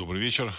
[0.00, 0.50] Добрый вечер.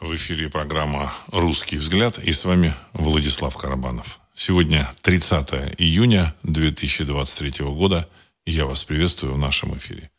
[0.00, 4.20] В эфире программа «Русский взгляд» и с вами Владислав Карабанов.
[4.34, 8.08] Сегодня 30 июня 2023 года,
[8.46, 10.10] и я вас приветствую в нашем эфире.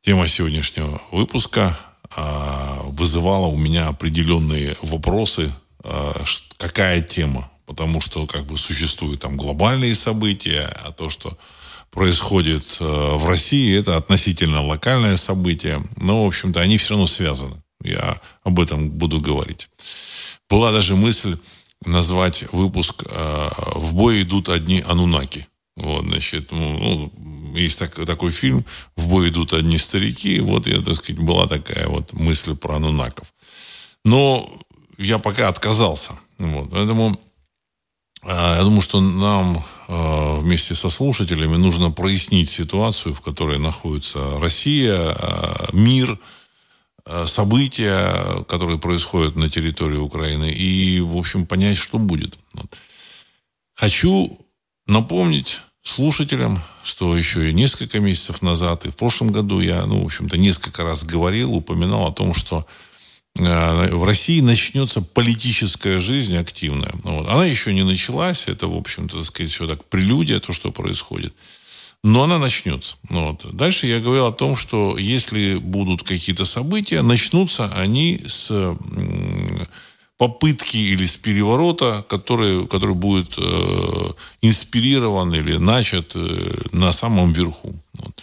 [0.00, 1.78] Тема сегодняшнего выпуска
[2.16, 5.52] э, вызывала у меня определенные вопросы.
[5.84, 6.14] Э,
[6.56, 7.50] какая тема?
[7.66, 11.36] Потому что как бы существуют там глобальные события, а то, что
[11.94, 15.82] происходит э, в России, это относительно локальное событие.
[15.96, 17.56] Но, в общем-то, они все равно связаны.
[17.82, 19.68] Я об этом буду говорить.
[20.50, 21.38] Была даже мысль
[21.84, 25.46] назвать выпуск э, «В бой идут одни анунаки».
[25.76, 28.64] Вот, значит, ну, ну, есть так, такой фильм
[28.96, 30.40] «В бой идут одни старики».
[30.40, 33.32] Вот, я, так сказать, была такая вот мысль про анунаков.
[34.04, 34.48] Но
[34.98, 36.12] я пока отказался.
[36.38, 37.16] Вот, поэтому
[38.22, 45.14] э, я думаю, что нам вместе со слушателями нужно прояснить ситуацию, в которой находится Россия,
[45.16, 46.18] э, мир,
[47.06, 52.38] э, события, которые происходят на территории Украины, и, в общем, понять, что будет.
[53.74, 54.38] Хочу
[54.86, 60.06] напомнить слушателям, что еще и несколько месяцев назад, и в прошлом году я, ну, в
[60.06, 62.70] общем-то, несколько раз говорил, упоминал о том, что Э,
[63.36, 66.94] в России начнется политическая жизнь активная.
[67.02, 67.30] Ну вот.
[67.30, 71.34] Она еще не началась, это, в общем-то, так сказать, все так прелюдия, то, что происходит.
[72.04, 72.96] Но она начнется.
[73.10, 73.56] Ну вот.
[73.56, 78.76] Дальше я говорил о том, что если будут какие-то события, начнутся они с
[80.16, 84.10] попытки или с переворота, который, который будет э,
[84.42, 87.74] инспирирован или начат э, на самом верху.
[87.94, 88.22] Вот.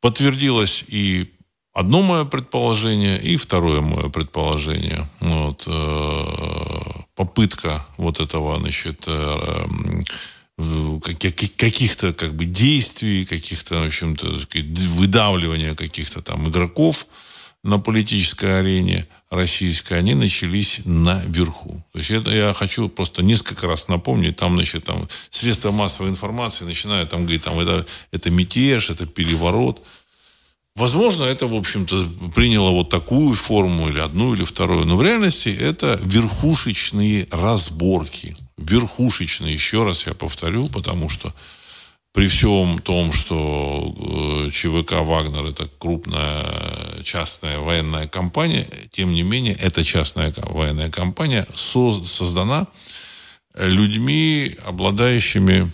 [0.00, 1.32] Подтвердилось и
[1.80, 5.08] одно мое предположение и второе мое предположение.
[5.20, 9.66] Вот, э, попытка вот этого, значит, э,
[11.56, 14.26] каких-то как бы действий, каких-то, в общем-то,
[14.98, 17.06] выдавливания каких-то там игроков
[17.62, 21.82] на политической арене российской, они начались наверху.
[21.92, 26.64] То есть это я хочу просто несколько раз напомнить, там, значит, там средства массовой информации
[26.64, 29.82] начинают там говорить, там это, это мятеж, это переворот.
[30.76, 34.86] Возможно, это, в общем-то, приняло вот такую форму, или одну, или вторую.
[34.86, 38.36] Но в реальности это верхушечные разборки.
[38.56, 41.34] Верхушечные, еще раз я повторю, потому что
[42.12, 43.94] при всем том, что
[44.46, 46.44] э, ЧВК «Вагнер»– это крупная
[47.04, 52.66] частная военная компания, тем не менее, эта частная военная компания создана
[53.54, 55.70] людьми, обладающими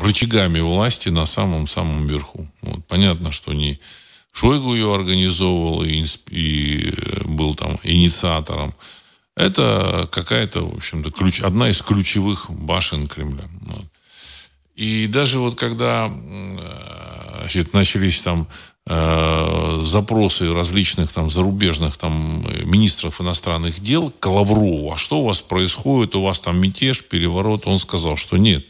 [0.00, 2.48] рычагами власти на самом-самом верху.
[2.62, 2.86] Вот.
[2.86, 3.78] Понятно, что не
[4.32, 8.74] Шойгу ее организовывал и, и э, был там инициатором.
[9.36, 13.48] Это какая-то, в общем-то, ключ, одна из ключевых башен Кремля.
[13.62, 13.84] Вот.
[14.76, 18.46] И даже вот когда э, значит, начались там
[18.86, 25.40] э, запросы различных там зарубежных там министров иностранных дел к Лаврову, а что у вас
[25.40, 28.64] происходит, у вас там мятеж, переворот, он сказал, что нет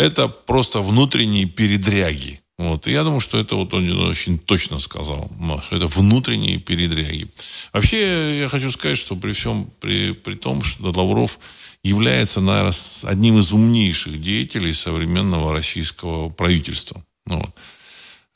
[0.00, 2.40] это просто внутренние передряги.
[2.58, 2.86] Вот.
[2.86, 5.30] И я думаю, что это вот он очень точно сказал,
[5.70, 7.28] это внутренние передряги.
[7.72, 11.38] Вообще, я хочу сказать, что при всем, при, при том, что Лавров
[11.82, 12.74] является, наверное,
[13.04, 17.02] одним из умнейших деятелей современного российского правительства.
[17.26, 17.50] Вот.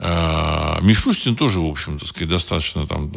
[0.01, 3.13] А, Мишустин тоже, в общем-то, сказать, достаточно там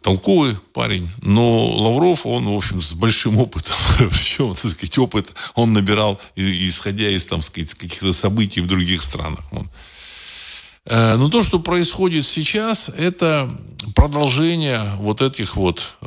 [0.00, 5.72] толковый парень, но Лавров, он, в общем, с большим опытом, причем, так сказать, опыт он
[5.74, 9.44] набирал, исходя из, там, сказать, каких-то событий в других странах.
[9.52, 9.68] Он.
[10.88, 13.50] Э, но то, что происходит сейчас, это
[13.94, 16.06] продолжение вот этих вот э,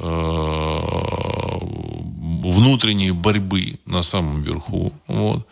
[2.42, 4.92] внутренней борьбы на самом верху.
[5.08, 5.48] Вот.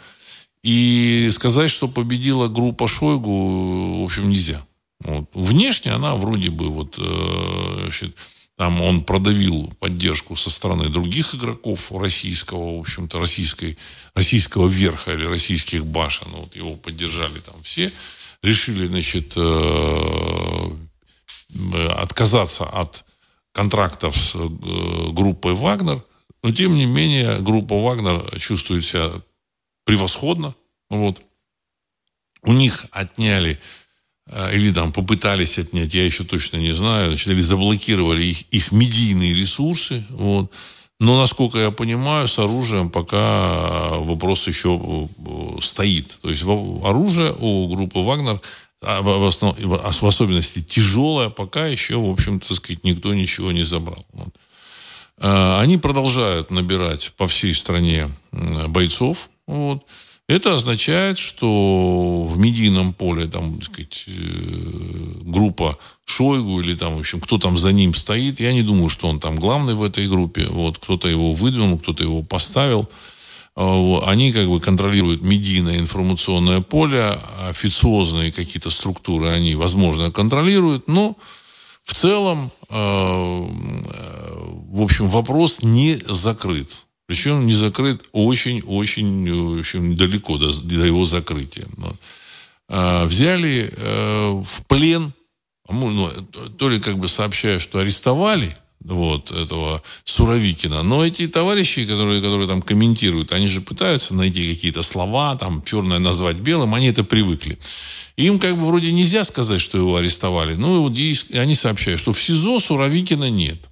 [0.63, 4.61] И сказать, что победила группа Шойгу, в общем, нельзя.
[5.01, 5.29] Вот.
[5.33, 8.15] Внешне она вроде бы вот, э, значит,
[8.57, 13.77] там он продавил поддержку со стороны других игроков российского, в общем-то, российской,
[14.13, 16.27] российского верха или российских башен.
[16.31, 17.91] Вот его поддержали там все.
[18.43, 20.77] Решили, значит, э,
[21.95, 23.05] отказаться от
[23.53, 26.03] контрактов с э, группой «Вагнер».
[26.43, 29.11] Но, тем не менее, группа «Вагнер» чувствует себя
[29.85, 30.53] превосходно.
[30.89, 31.21] Вот.
[32.43, 33.88] У них отняли Э,
[34.53, 39.33] или там попытались отнять, я еще точно не знаю, значит, или заблокировали их, их медийные
[39.33, 40.03] ресурсы.
[40.09, 40.51] Вот.
[40.99, 46.19] Но, насколько я понимаю, с оружием пока вопрос еще э, стоит.
[46.21, 48.41] То есть оружие у группы «Вагнер»,
[48.81, 54.05] а, в, основ, в особенности тяжелое, пока еще, в общем-то, сказать, никто ничего не забрал.
[54.11, 54.33] Вот.
[55.19, 59.29] Э, они продолжают набирать по всей стране бойцов.
[59.47, 59.85] Вот.
[60.29, 64.11] Это означает, что в медийном поле там, так сказать, э,
[65.23, 68.39] группа Шойгу или там, в общем, кто там за ним стоит.
[68.39, 70.45] Я не думаю, что он там главный в этой группе.
[70.45, 72.87] Вот кто-то его выдвинул, кто-то его поставил.
[73.55, 81.17] А, они как бы контролируют медийное информационное поле, официозные какие-то структуры они, возможно, контролируют, но
[81.81, 83.49] в целом, а,
[84.71, 86.85] в общем, вопрос не закрыт.
[87.09, 91.65] Причем не закрыт очень-очень в общем, далеко до, до его закрытия.
[92.67, 95.13] А, взяли э, в плен,
[95.67, 96.11] ну,
[96.59, 100.83] то ли как бы сообщая, что арестовали– вот, этого Суровикина.
[100.83, 105.99] Но эти товарищи, которые, которые там комментируют, они же пытаются найти какие-то слова, там, черное
[105.99, 107.57] назвать белым, они это привыкли.
[108.17, 110.53] Им как бы вроде нельзя сказать, что его арестовали.
[110.53, 110.95] Ну, вот
[111.33, 113.67] они сообщают, что в СИЗО Суровикина нет.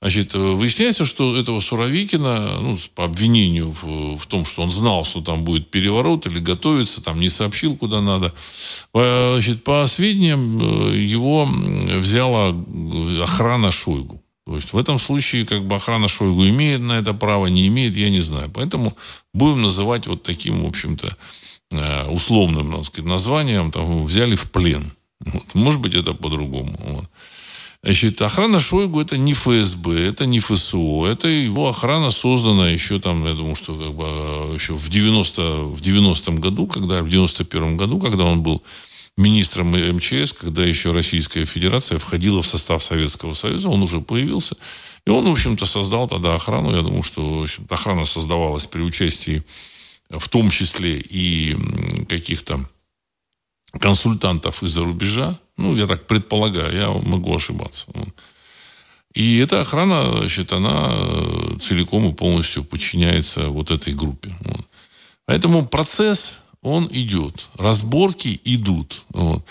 [0.00, 5.04] Значит, э, выясняется, что этого Суровикина, ну, по обвинению в, в том, что он знал,
[5.04, 8.32] что там будет переворот или готовится, там не сообщил, куда надо.
[8.92, 12.54] Значит, по сведениям, э, его взяла
[13.22, 14.22] охрана Шойгу.
[14.46, 17.96] То есть в этом случае как бы охрана Шойгу имеет на это право, не имеет,
[17.96, 18.50] я не знаю.
[18.54, 18.96] Поэтому
[19.34, 21.16] будем называть вот таким, в общем-то,
[21.72, 24.92] э, условным, так сказать, названием, там, взяли в плен.
[25.20, 25.54] Вот.
[25.54, 26.78] Может быть, это по-другому.
[26.78, 27.10] Вот.
[27.82, 33.24] Значит, охрана Шойгу это не ФСБ, это не ФСО, это его охрана создана еще там,
[33.26, 37.76] я думаю, что как бы а, еще в 90 в 90 году, когда в 91
[37.76, 38.64] году, когда он был
[39.16, 44.56] министром МЧС, когда еще Российская Федерация входила в состав Советского Союза, он уже появился.
[45.06, 46.74] И он, в общем-то, создал тогда охрану.
[46.74, 49.42] Я думаю, что охрана создавалась при участии
[50.10, 51.56] в том числе и
[52.08, 52.64] каких-то
[53.80, 55.38] консультантов из-за рубежа.
[55.56, 57.86] Ну, я так предполагаю, я могу ошибаться.
[59.14, 64.32] И эта охрана, значит, она э, целиком и полностью подчиняется вот этой группе.
[65.26, 67.48] Поэтому процесс, он идет.
[67.54, 69.04] Разборки идут.
[69.10, 69.44] Вот.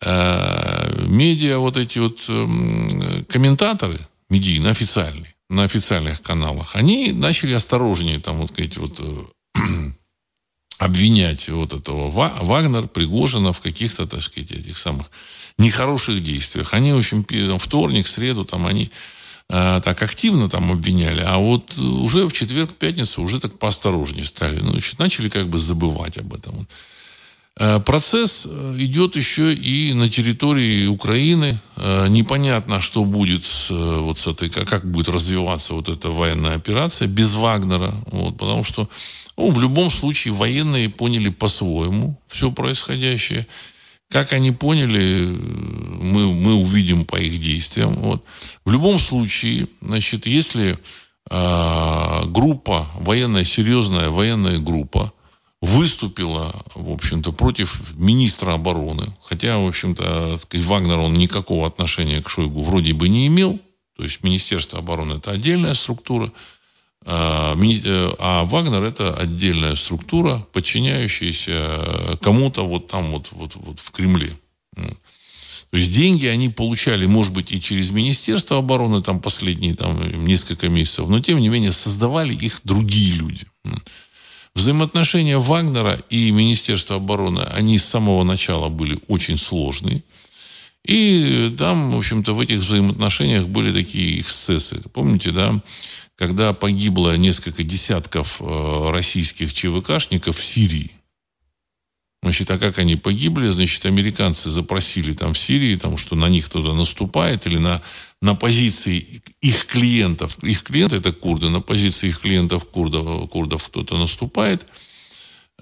[0.00, 3.98] А медиа, вот эти вот эм, комментаторы,
[4.30, 9.24] медийные, официальные, на официальных каналах, они начали осторожнее, там, вот сказать, вот э,
[10.78, 15.10] обвинять вот этого Вагнер, Пригожина в каких-то, так сказать, этих самых
[15.58, 16.72] нехороших действиях.
[16.72, 17.26] Они, общем,
[17.58, 18.90] вторник, среду, там они
[19.50, 24.60] э, так активно там обвиняли, а вот уже в четверг, пятницу уже так поосторожнее стали.
[24.60, 26.66] Ну, значит, начали как бы забывать об этом.
[27.60, 31.58] Э, процесс э, идет еще и на территории Украины.
[31.76, 37.08] Э, непонятно, что будет с, вот с этой, как будет развиваться вот эта военная операция
[37.08, 37.92] без Вагнера.
[38.12, 38.88] Вот, потому что
[39.36, 43.46] ну, в любом случае военные поняли по-своему все происходящее.
[44.08, 45.26] Как они поняли,
[46.00, 47.96] мы, мы увидим по их действиям.
[47.96, 48.24] Вот.
[48.64, 50.78] В любом случае, значит, если
[51.28, 55.12] э, группа, военная, серьезная военная группа,
[55.60, 62.62] выступила, в общем-то, против министра обороны, хотя, в общем-то, Вагнер, он никакого отношения к Шойгу
[62.62, 63.58] вроде бы не имел,
[63.96, 66.30] то есть Министерство обороны– это отдельная структура,
[67.04, 73.90] а, э, а Вагнер это отдельная структура, подчиняющаяся кому-то вот там вот, вот, вот в
[73.90, 74.38] Кремле.
[75.70, 80.68] То есть деньги они получали, может быть, и через Министерство обороны там последние там, несколько
[80.68, 83.44] месяцев, но тем не менее создавали их другие люди.
[84.58, 90.02] Взаимоотношения Вагнера и Министерства обороны, они с самого начала были очень сложные.
[90.84, 94.82] И там, в общем-то, в этих взаимоотношениях были такие эксцессы.
[94.92, 95.62] Помните, да,
[96.16, 100.90] когда погибло несколько десятков э, российских ЧВКшников в Сирии.
[102.22, 103.48] Значит, а как они погибли?
[103.48, 107.80] Значит, американцы запросили там в Сирии, там, что на них кто-то наступает, или на,
[108.20, 113.96] на позиции их клиентов, их клиенты это курды, на позиции их клиентов курдов, курдов кто-то
[113.96, 114.66] наступает.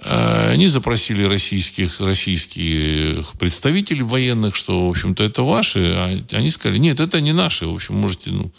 [0.00, 5.92] Э, они запросили российских, российских представителей военных, что, в общем-то, это ваши.
[5.94, 7.66] А они сказали, нет, это не наши.
[7.66, 8.50] В общем, можете, ну,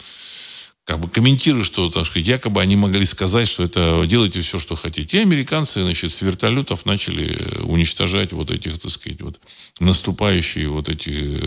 [0.88, 4.74] как бы комментируя, что так сказать, якобы они могли сказать, что это делайте все, что
[4.74, 5.18] хотите.
[5.18, 9.38] И американцы, значит, с вертолетов начали уничтожать вот этих, так сказать, вот
[9.80, 11.42] наступающие вот эти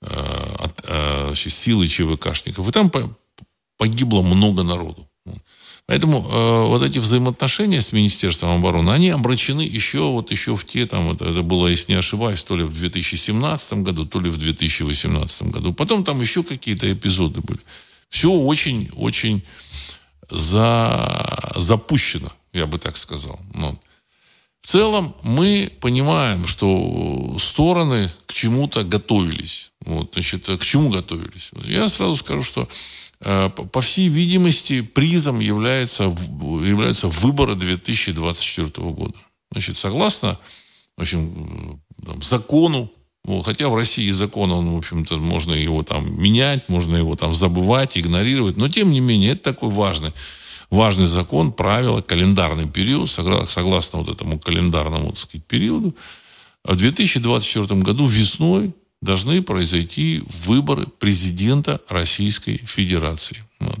[0.00, 2.66] э, э, значит, силы ЧВКшников.
[2.66, 2.90] И там
[3.76, 5.06] погибло много народу.
[5.84, 10.86] Поэтому э, вот эти взаимоотношения с Министерством обороны, они обращены еще вот еще в те,
[10.86, 14.38] там, вот, это было, если не ошибаюсь, то ли в 2017 году, то ли в
[14.38, 15.74] 2018 году.
[15.74, 17.60] Потом там еще какие-то эпизоды были.
[18.08, 19.44] Все очень-очень
[20.30, 23.38] за, запущено, я бы так сказал.
[23.54, 23.78] Ну,
[24.60, 29.72] в целом мы понимаем, что стороны к чему-то готовились.
[29.84, 31.50] Вот, значит, к чему готовились?
[31.64, 32.68] Я сразу скажу, что
[33.20, 39.18] э, по всей видимости, призом является, являются выборы 2024 года.
[39.52, 40.38] Значит, согласно
[40.96, 41.80] в общем,
[42.22, 42.90] закону
[43.42, 47.98] хотя в России закон, он, в общем-то, можно его там менять, можно его там забывать,
[47.98, 48.56] игнорировать.
[48.56, 50.12] Но, тем не менее, это такой важный,
[50.70, 55.94] важный закон, правило, календарный период, согласно, согласно вот этому календарному, так сказать, периоду.
[56.64, 63.42] В 2024 году весной должны произойти выборы президента Российской Федерации.
[63.60, 63.78] Вот.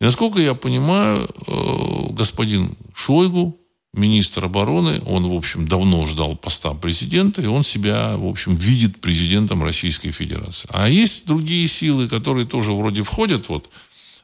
[0.00, 3.58] И насколько я понимаю, э, господин Шойгу,
[3.94, 9.00] министр обороны, он, в общем, давно ждал поста президента, и он себя, в общем, видит
[9.00, 10.68] президентом Российской Федерации.
[10.72, 13.68] А есть другие силы, которые тоже вроде входят вот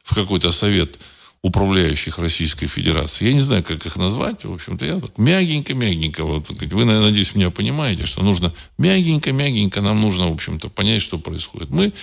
[0.03, 0.99] в какой-то совет
[1.41, 3.27] управляющих Российской Федерации.
[3.27, 4.43] Я не знаю, как их назвать.
[4.43, 6.23] В общем-то, я так мягенько-мягенько.
[6.23, 11.69] Вот, вы, надеюсь, меня понимаете, что нужно мягенько-мягенько нам нужно, в общем-то, понять, что происходит.
[11.69, 11.93] Мы,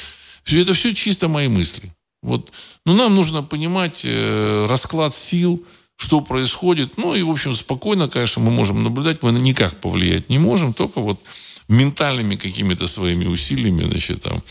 [0.46, 1.92] это все чисто мои мысли.
[2.22, 2.52] Вот.
[2.86, 5.62] Но нам нужно понимать э, расклад сил,
[5.96, 6.96] что происходит.
[6.98, 9.22] Ну и, в общем, спокойно, конечно, мы можем наблюдать.
[9.22, 11.20] Мы никак повлиять не можем, только вот
[11.68, 14.42] ментальными какими-то своими усилиями, значит, там,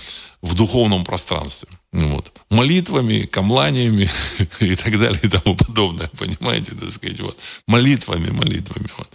[0.42, 1.70] в духовном пространстве.
[1.94, 2.32] Вот.
[2.50, 4.10] Молитвами, камланиями
[4.60, 6.10] и так далее и тому подобное.
[6.18, 7.38] Понимаете, так сказать, вот.
[7.68, 8.90] Молитвами, молитвами.
[8.98, 9.10] Вот.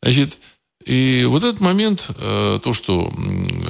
[0.00, 0.38] Значит,
[0.84, 3.12] и вот этот момент, э, то, что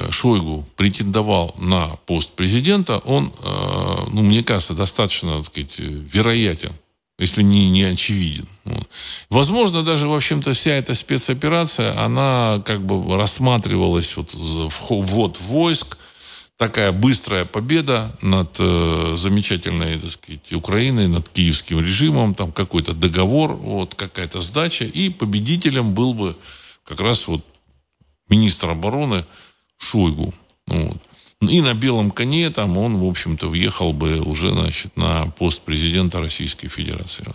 [0.09, 6.71] Шойгу претендовал на пост президента, он, э, ну, мне кажется, достаточно, так сказать, вероятен
[7.19, 8.47] если не, не очевиден.
[8.65, 8.89] Вот.
[9.29, 15.97] Возможно, даже, в общем-то, вся эта спецоперация, она как бы рассматривалась вот ввод войск,
[16.57, 23.53] такая быстрая победа над э, замечательной, так сказать, Украиной, над киевским режимом, там какой-то договор,
[23.53, 26.35] вот какая-то сдача, и победителем был бы
[26.83, 27.45] как раз вот
[28.29, 29.25] министр обороны
[29.77, 30.33] Шойгу.
[30.67, 30.97] Вот.
[31.47, 36.19] И на белом коне там он, в общем-то, въехал бы уже, значит, на пост президента
[36.19, 37.25] Российской Федерации.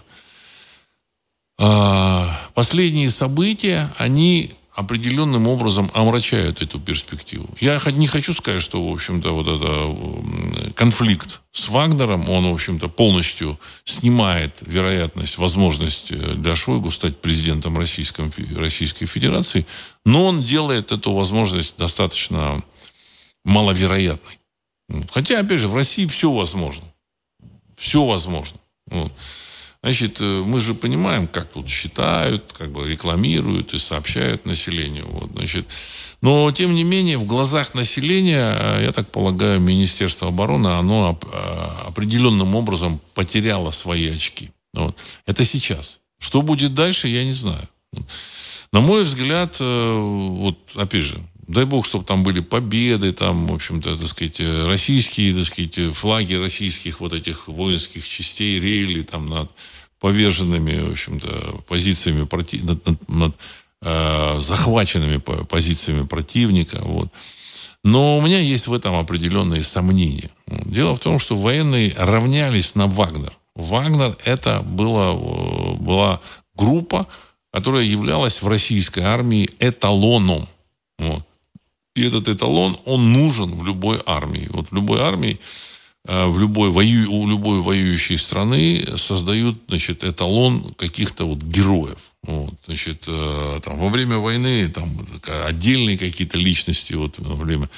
[1.61, 7.49] А, последние события, они определенным образом омрачают эту перспективу.
[7.61, 12.89] Я не хочу сказать, что, в общем-то, вот это конфликт с Вагнером, он, в общем-то,
[12.89, 19.67] полностью снимает вероятность, возможность э, для Шойгу стать президентом Российской Федерации,
[20.05, 22.63] но он делает эту возможность достаточно
[23.49, 24.39] маловероятной.
[25.11, 26.85] Хотя, опять же, в России все возможно.
[27.77, 28.59] Все возможно.
[28.87, 29.13] Вот.
[29.83, 35.07] Значит, э, мы же понимаем, как тут считают, как бы рекламируют и сообщают населению.
[35.09, 35.67] Вот, значит.
[36.21, 41.87] Но, тем не менее, в глазах населения, э, я так полагаю, Министерство обороны, оно э,
[41.87, 44.51] определенным образом потеряло свои очки.
[44.75, 44.99] Вот.
[45.27, 46.01] Это сейчас.
[46.19, 47.69] Что будет дальше, я не знаю.
[48.73, 53.97] На мой взгляд, вот опять же, Дай бог, чтобы там были победы, там, в общем-то,
[53.97, 59.51] так сказать, российские, так сказать, флаги российских вот этих воинских частей рейли там над
[59.99, 62.65] поверженными, в общем-то, позициями, против...
[62.65, 63.37] над, над, над
[63.81, 66.81] э, захваченными позициями противника.
[66.83, 67.09] Вот.
[67.83, 70.31] Но у меня есть в этом определенные сомнения.
[70.47, 73.33] Дело в том, что военные равнялись на Вагнер.
[73.55, 76.21] Вагнер это была, была
[76.55, 77.07] группа,
[77.53, 80.47] которая являлась в российской армии эталоном.
[80.99, 81.25] Вот.
[81.99, 84.47] И этот эталон, он нужен в любой армии.
[84.51, 85.41] Вот в любой армии,
[86.05, 92.13] э, в любой, вою, у любой воюющей страны создают значит, эталон каких-то вот героев.
[92.23, 94.89] Вот, значит, э, там, во время войны там,
[95.47, 97.69] отдельные какие-то личности, вот, во время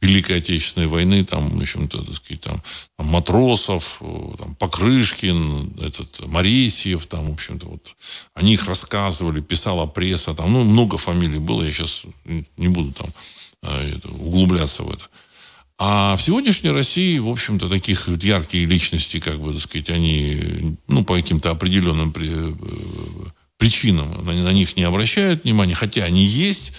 [0.00, 2.62] Великой Отечественной войны, там, в общем-то, так сказать, там,
[2.96, 7.96] там Матросов, э, там, Покрышкин, этот, Моресьев, там, в общем-то, вот,
[8.34, 12.06] о них рассказывали, писала пресса, там, ну, много фамилий было, я сейчас
[12.56, 13.08] не буду там
[13.62, 15.04] углубляться в это.
[15.78, 21.04] А в сегодняшней России, в общем-то, таких ярких личностей, как бы, так сказать, они, ну,
[21.04, 22.52] по каким-то определенным э,
[23.58, 26.72] причинам на, на них не обращают внимания, хотя они есть,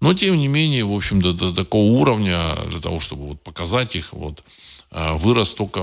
[0.00, 4.12] но, тем не менее, в общем-то, до такого уровня, для того, чтобы вот показать их,
[4.12, 4.44] вот,
[4.90, 5.80] а, вырос только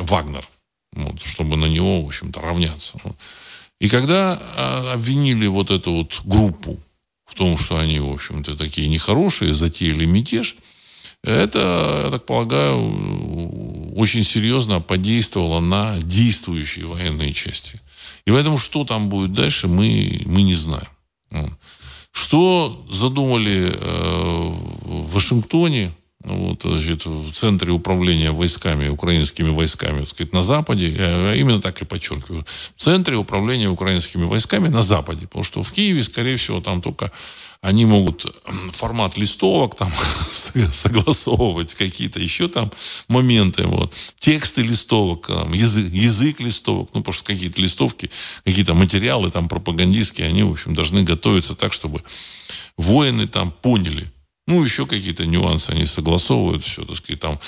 [0.00, 0.48] Вагнер,
[0.92, 2.98] вот, чтобы на него, в общем-то, равняться.
[3.78, 6.78] И когда а, обвинили вот эту вот группу
[7.26, 10.56] в том, что они, в общем-то, такие нехорошие, затеяли мятеж,
[11.22, 17.80] это, я так полагаю, очень серьезно подействовало на действующие военные части.
[18.26, 20.88] И поэтому, что там будет дальше, мы, мы не знаем.
[22.12, 24.52] Что задумали э,
[24.84, 25.92] в Вашингтоне,
[26.26, 31.80] вот, значит, в центре управления войсками, украинскими войсками, так сказать, на Западе, я именно так
[31.82, 32.44] и подчеркиваю,
[32.76, 37.12] в центре управления украинскими войсками на Западе, потому что в Киеве, скорее всего, там только
[37.60, 38.26] они могут
[38.72, 39.92] формат листовок там
[40.72, 42.70] согласовывать, какие-то еще там
[43.08, 48.10] моменты, вот, тексты листовок, там, язык, язык листовок, ну, потому что какие-то листовки,
[48.44, 52.02] какие-то материалы там пропагандистские, они, в общем, должны готовиться так, чтобы
[52.76, 54.12] воины там поняли,
[54.48, 57.38] Ну, еще какие-то нюансы они согласовывают, все, так сказать, там,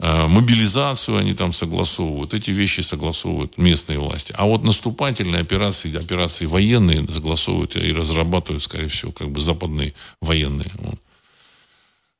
[0.00, 4.34] э, мобилизацию они там согласовывают, эти вещи согласовывают местные власти.
[4.38, 10.72] А вот наступательные операции, операции военные согласовывают и разрабатывают, скорее всего, как бы западные военные.
[10.78, 10.98] Вот.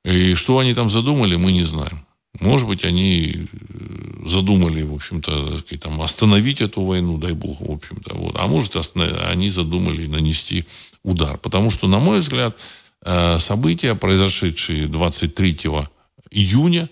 [0.04, 2.06] И что они там задумали, мы не знаем.
[2.38, 8.14] Может быть, они э, задумали, в общем-то, там, остановить эту войну, дай бог, в общем-то.
[8.14, 8.36] Вот.
[8.38, 10.66] А может, они задумали нанести
[11.02, 11.38] удар.
[11.38, 12.56] Потому что, на мой взгляд,
[13.04, 15.70] события, произошедшие 23
[16.30, 16.88] июня,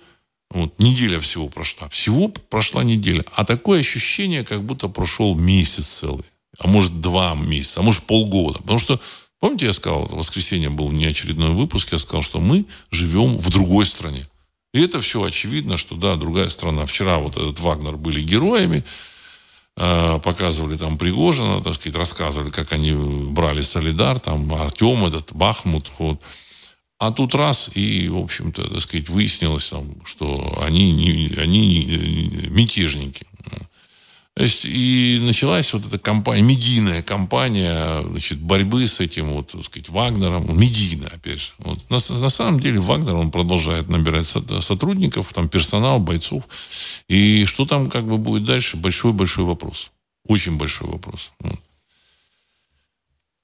[0.50, 1.88] вот, неделя всего прошла.
[1.88, 3.24] Всего прошла неделя.
[3.32, 6.24] А такое ощущение, как будто прошел месяц целый.
[6.58, 8.58] А может, два месяца, а может, полгода.
[8.60, 9.00] Потому что,
[9.40, 13.86] помните, я сказал, в воскресенье был неочередной выпуск, я сказал, что мы живем в другой
[13.86, 14.28] стране.
[14.72, 16.86] И это все очевидно, что да, другая страна.
[16.86, 18.88] Вчера вот этот Вагнер были героями, Э,
[19.76, 26.22] показывали там Пригожина, так сказать, рассказывали, как они брали Солидар, там Артем этот, Бахмут, вот.
[26.98, 32.48] А тут раз, и, в общем-то, так сказать, выяснилось, там, что они, не, они не,
[32.48, 33.26] мятежники.
[34.36, 39.62] То есть, и началась вот эта кампания, медийная кампания, значит, борьбы с этим, вот, так
[39.62, 41.52] сказать, Вагнером, медийная, опять же.
[41.58, 41.78] Вот.
[41.88, 46.48] На, на самом деле Вагнер, он продолжает набирать сотрудников, там, персонал, бойцов.
[47.08, 49.92] И что там как бы будет дальше, большой-большой вопрос.
[50.26, 51.32] Очень большой вопрос.
[51.38, 51.60] Вот.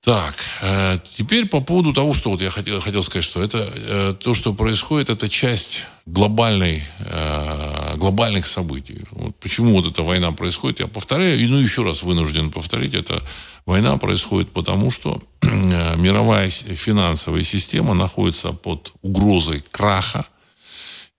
[0.02, 4.14] Так, э, теперь по поводу того, что вот я хотел, хотел сказать, что это э,
[4.18, 9.04] то, что происходит, это часть глобальной, э, глобальных событий.
[9.10, 13.22] Вот почему вот эта война происходит, я повторяю, и ну еще раз вынужден повторить, эта
[13.66, 20.24] война происходит потому, что мировая финансовая система находится под угрозой краха,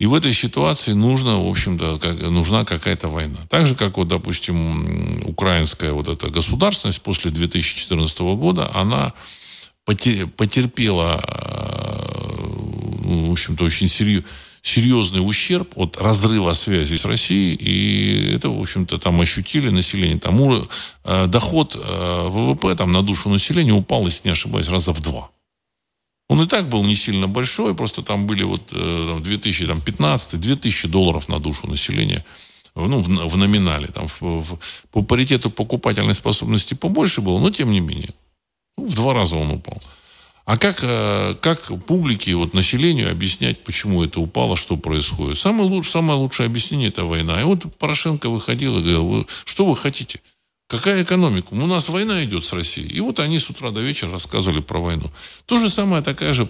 [0.01, 3.37] и в этой ситуации нужно, в общем-то, как, нужна какая-то война.
[3.49, 9.13] Так же, как, вот, допустим, украинская вот эта государственность после 2014 года, она
[9.85, 12.01] потерпела, э,
[13.05, 18.97] ну, в общем-то, очень серьезный ущерб от разрыва связи с Россией, и это, в общем-то,
[18.97, 20.17] там ощутили население.
[20.17, 20.41] Там
[21.03, 25.29] э, доход э, ВВП там, на душу населения упал, если не ошибаюсь, раза в два.
[26.31, 31.27] Он и так был не сильно большой, просто там были вот 2015, э, 2000 долларов
[31.27, 32.23] на душу населения
[32.73, 33.87] ну, в, в номинале.
[33.87, 34.57] Там, в, в,
[34.91, 38.13] по паритету покупательной способности побольше было, но тем не менее.
[38.77, 39.77] Ну, в два раза он упал.
[40.45, 45.37] А как, э, как публике, вот населению объяснять, почему это упало, что происходит?
[45.37, 47.41] Самое лучшее, самое лучшее объяснение– это война.
[47.41, 50.21] И вот Порошенко выходил и говорил, что вы хотите?
[50.71, 51.47] Какая экономика?
[51.51, 52.87] У нас война идет с Россией.
[52.87, 55.11] И вот они с утра до вечера рассказывали про войну.
[55.45, 56.47] То же самое, такая же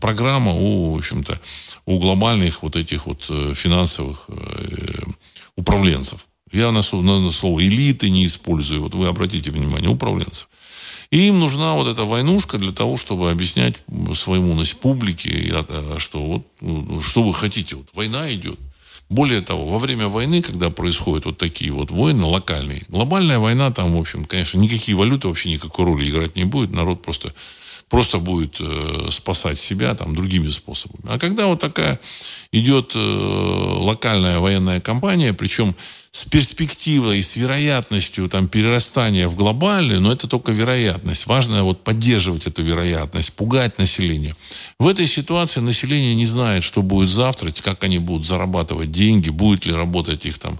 [0.00, 1.40] программа у, в общем-то,
[1.84, 5.02] у глобальных вот этих вот э, финансовых э,
[5.56, 6.24] управленцев.
[6.52, 8.82] Я на, слово элиты не использую.
[8.82, 10.48] Вот вы обратите внимание, управленцев.
[11.10, 13.74] И им нужна вот эта войнушка для того, чтобы объяснять
[14.14, 17.74] своему публике, э, что вот, ну, что вы хотите.
[17.74, 18.60] Вот война идет.
[19.08, 23.96] Более того, во время войны, когда происходят вот такие вот войны локальные, глобальная война, там,
[23.96, 26.72] в общем, конечно, никакие валюты вообще никакой роли играть не будет.
[26.72, 27.32] Народ просто,
[27.88, 31.04] просто будет э, спасать себя там другими способами.
[31.08, 32.00] А когда вот такая
[32.52, 35.74] идет э, локальная военная кампания, причем
[36.10, 41.26] с перспективой, с вероятностью там, перерастания в глобальную, но это только вероятность.
[41.26, 44.34] Важно вот поддерживать эту вероятность, пугать население.
[44.78, 49.66] В этой ситуации население не знает, что будет завтра, как они будут зарабатывать деньги, будет
[49.66, 50.58] ли работать их там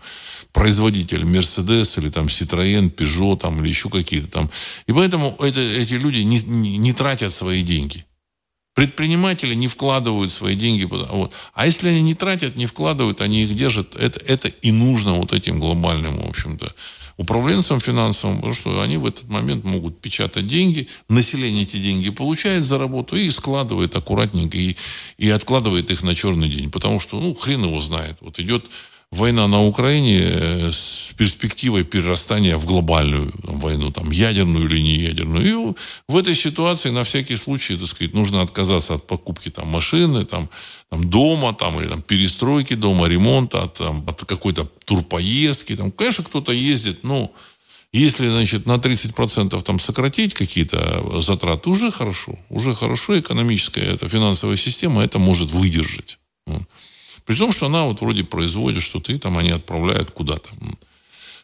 [0.52, 4.50] производитель Mercedes или там Citroën, Peugeot там, или еще какие-то там.
[4.86, 8.04] И поэтому это, эти люди не, не, не тратят свои деньги.
[8.78, 10.84] Предприниматели не вкладывают свои деньги.
[10.84, 11.32] Вот.
[11.52, 15.32] А если они не тратят, не вкладывают, они их держат, это, это и нужно вот
[15.32, 16.72] этим глобальным, в общем-то,
[17.16, 22.64] управленцам финансовым, потому что они в этот момент могут печатать деньги, население эти деньги получает
[22.64, 24.76] за работу и складывает аккуратненько, и,
[25.16, 26.70] и откладывает их на черный день.
[26.70, 28.18] Потому что, ну, хрен его знает.
[28.20, 28.70] Вот идет
[29.10, 35.46] война на Украине э, с перспективой перерастания в глобальную войну, там, ядерную или не ядерную.
[35.46, 35.74] И
[36.08, 40.48] в этой ситуации на всякий случай, так сказать, нужно отказаться от покупки там, машины, там,
[40.90, 45.76] там, дома, там, или там, перестройки дома, ремонта, от, там, от какой-то турпоездки.
[45.76, 45.90] Там.
[45.90, 47.32] Конечно, кто-то ездит, но
[47.92, 52.38] если, значит, на 30% там сократить какие-то затраты, уже хорошо.
[52.50, 56.18] Уже хорошо экономическая, эта финансовая система это может выдержать.
[57.28, 60.48] При том, что она вот вроде производит что-то, и там они отправляют куда-то.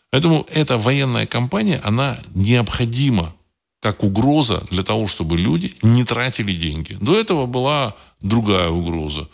[0.08, 3.34] Поэтому эта военная кампания, она необходима
[3.80, 6.96] как угроза для того, чтобы люди не тратили деньги.
[7.02, 9.28] До этого была другая угроза,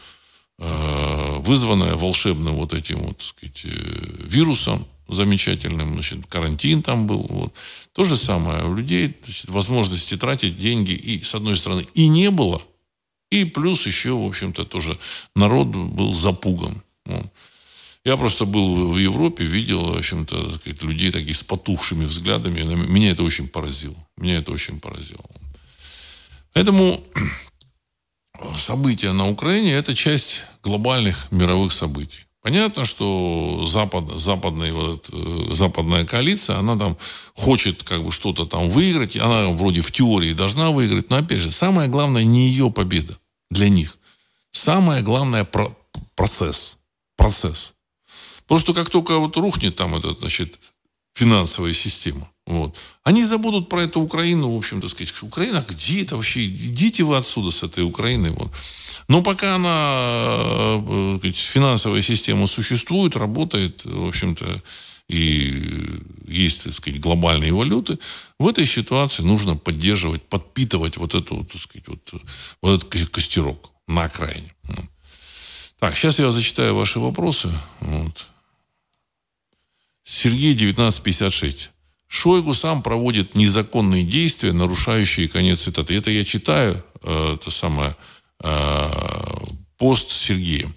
[0.58, 7.26] э, вызванная волшебным вот этим вот, так сказать, э, вирусом замечательным, значит, карантин там был.
[7.30, 7.54] Вот.
[7.92, 8.64] То же самое.
[8.64, 12.60] У людей значит, возможности тратить деньги и, с одной стороны, и не было,
[13.30, 14.98] И плюс еще, в общем-то, тоже
[15.36, 16.82] народ был запуган.
[18.04, 22.62] Я просто был в Европе, видел, в общем-то, людей таких с потухшими взглядами.
[22.62, 23.96] Меня это очень поразило.
[24.16, 25.24] Меня это очень поразило.
[26.54, 27.04] Поэтому
[28.56, 32.26] события на Украине– это часть глобальных мировых событий.
[32.42, 36.96] Понятно, что Запад, западная, вот, э, западная коалиция, она там
[37.34, 41.50] хочет как бы что-то там выиграть, она вроде в теории должна выиграть, но опять же,
[41.50, 43.18] самое главное не ее победа
[43.50, 43.98] для них.
[44.52, 45.76] Самое главное про
[46.14, 46.78] процесс.
[47.16, 47.74] Процесс.
[48.42, 50.58] Потому что как только вот рухнет там эта, значит,
[51.14, 52.76] финансовая система, вот.
[53.04, 56.44] Они забудут про эту Украину, в общем-то сказать, Украина, где это вообще?
[56.44, 58.32] Идите вы отсюда с этой Украины.
[58.32, 58.50] Вот.
[59.06, 64.62] Но пока она, э, сказать, финансовая система существует, работает, в общем-то,
[65.08, 67.98] и есть, так сказать, глобальные валюты,
[68.40, 72.14] в этой ситуации нужно поддерживать, подпитывать вот эту, так сказать, вот,
[72.62, 74.52] вот этот костерок на окраине.
[75.78, 77.48] Так, сейчас я зачитаю ваши вопросы.
[77.80, 78.28] Вот.
[80.02, 81.70] Сергей 1956.
[82.10, 85.96] Шойгу сам проводит незаконные действия, нарушающие конец цитаты.
[85.96, 87.96] Это я читаю, э, это самое,
[88.42, 88.88] э,
[89.78, 90.68] пост Сергея.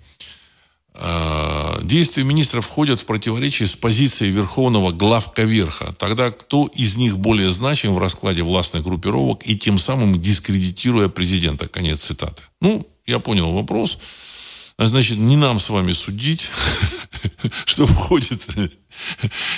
[0.94, 5.96] Э, действия министра входят в противоречие с позицией Верховного главковерха.
[5.98, 11.68] Тогда кто из них более значим в раскладе властных группировок и тем самым дискредитируя президента?
[11.68, 12.44] Конец цитаты.
[12.62, 13.98] Ну, я понял вопрос.
[14.78, 16.50] Значит, не нам с вами судить,
[17.66, 18.42] что входит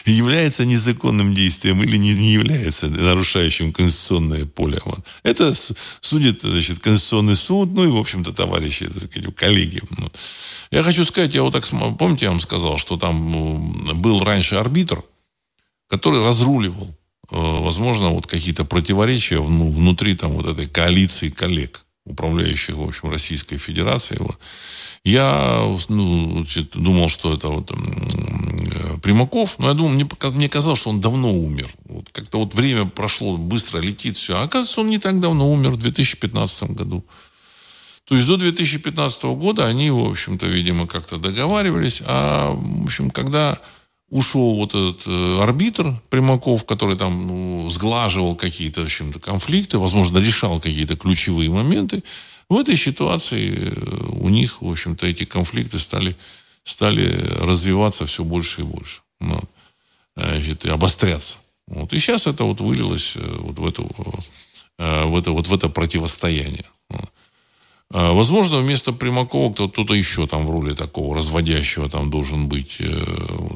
[0.05, 4.81] является незаконным действием или не, не является нарушающим конституционное поле.
[4.85, 5.05] Вот.
[5.23, 5.53] Это
[6.01, 9.81] судит значит, Конституционный суд, ну и, в общем-то, товарищи, так сказать, коллеги.
[9.97, 10.17] Вот.
[10.71, 11.65] Я хочу сказать, я вот так,
[11.97, 15.03] помните, я вам сказал, что там был раньше арбитр,
[15.87, 16.87] который разруливал,
[17.31, 23.09] э, возможно, вот какие-то противоречия ну, внутри там вот этой коалиции коллег управляющих, в общем,
[23.09, 24.19] Российской Федерации.
[25.03, 30.91] Я ну, думал, что это вот э, Примаков, но я думал, мне, мне казалось, что
[30.91, 31.69] он давно умер.
[31.85, 34.37] Вот как-то вот время прошло, быстро летит все.
[34.37, 37.03] А оказывается, он не так давно умер, в 2015 году.
[38.05, 42.03] То есть до 2015 года они, в общем-то, видимо, как-то договаривались.
[42.05, 43.59] А, в общем, когда
[44.09, 50.19] ушел вот этот э, арбитр Примаков, который там ну, сглаживал какие-то, в общем-то, конфликты, возможно,
[50.19, 52.03] решал какие-то ключевые моменты,
[52.47, 56.15] в этой ситуации э, у них, в общем-то, эти конфликты стали,
[56.63, 57.09] стали
[57.41, 59.01] развиваться все больше и больше.
[59.19, 59.49] Вот,
[60.15, 61.39] значит, и обостряться.
[61.67, 61.91] Вот.
[61.93, 63.89] И сейчас это вот вылилось э, вот в, эту,
[64.77, 66.65] в, это, вот в это противостояние.
[66.89, 67.11] Вот.
[67.93, 72.77] А, возможно, вместо Примакова кто-то еще там в роли такого разводящего там должен быть.
[72.79, 73.05] Э,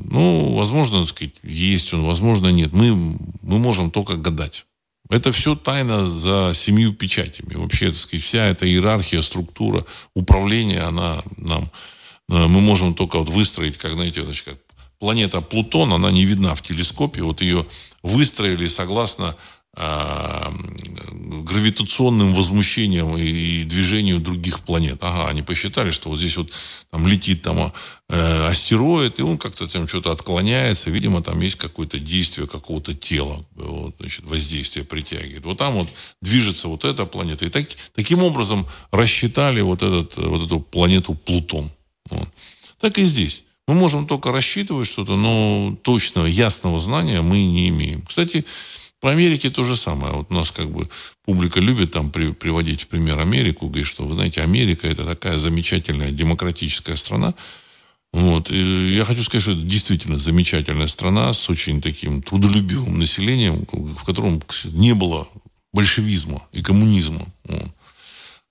[0.05, 2.71] ну, возможно, так сказать, есть он, возможно, нет.
[2.71, 2.93] Мы,
[3.41, 4.65] мы можем только гадать.
[5.09, 7.55] Это все тайна за семью печатями.
[7.55, 11.69] Вообще, так сказать, вся эта иерархия, структура управления, она нам...
[12.29, 14.57] Э, мы можем только вот выстроить, как, знаете, значит, как
[14.99, 17.23] планета Плутон, она не видна в телескопе.
[17.23, 17.65] Вот ее
[18.03, 19.35] выстроили согласно
[21.49, 24.99] гравитационным возмущением и, движению других планет.
[25.01, 26.51] Ага, они посчитали, что вот здесь вот
[26.91, 27.71] там летит там
[28.09, 30.89] э, астероид, и он как-то там что-то отклоняется.
[30.89, 35.45] Видимо, там есть какое-то действие какого-то тела, вот, значит, воздействие притягивает.
[35.45, 35.87] Вот там вот
[36.21, 37.45] движется вот эта планета.
[37.45, 41.71] И так, таким образом рассчитали вот, этот, вот эту планету Плутон.
[42.09, 42.29] Вот.
[42.79, 43.43] Так и здесь.
[43.67, 48.01] Мы можем только рассчитывать что-то, но точного, ясного знания мы не имеем.
[48.01, 48.43] Кстати,
[48.99, 50.13] по Америке то же самое.
[50.13, 50.89] Вот у нас как бы
[51.25, 55.37] публика любит там при, приводить в пример Америку, говорит, что, вы знаете, Америка это такая
[55.37, 57.33] замечательная демократическая страна.
[58.11, 58.49] Вот.
[58.51, 64.03] И я хочу сказать, что это действительно замечательная страна с очень таким трудолюбивым населением, в
[64.03, 65.27] котором не было
[65.71, 67.25] большевизма и коммунизма.
[67.43, 67.71] Вот.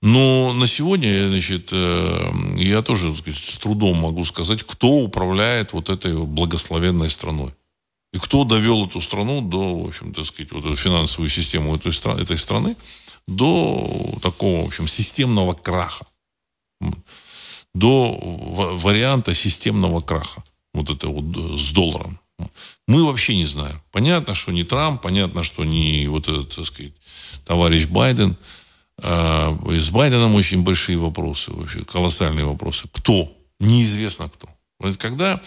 [0.01, 5.89] Но на сегодня, значит, э, я тоже сказать, с трудом могу сказать, кто управляет вот
[5.89, 7.53] этой благословенной страной.
[8.11, 11.93] И кто довел эту страну до, в общем, так сказать, вот эту финансовую систему этой,
[11.93, 12.75] страны, этой страны
[13.27, 16.05] до такого, в общем, системного краха.
[17.75, 18.17] До
[18.79, 20.43] варианта системного краха.
[20.73, 22.19] Вот это вот с долларом.
[22.87, 23.81] Мы вообще не знаем.
[23.91, 26.93] Понятно, что не Трамп, понятно, что не вот этот, так сказать,
[27.45, 28.37] товарищ Байден.
[29.01, 32.87] А, с Байденом очень большие вопросы, вообще колоссальные вопросы.
[32.91, 33.31] Кто?
[33.59, 34.49] Неизвестно кто.
[34.97, 35.41] Когда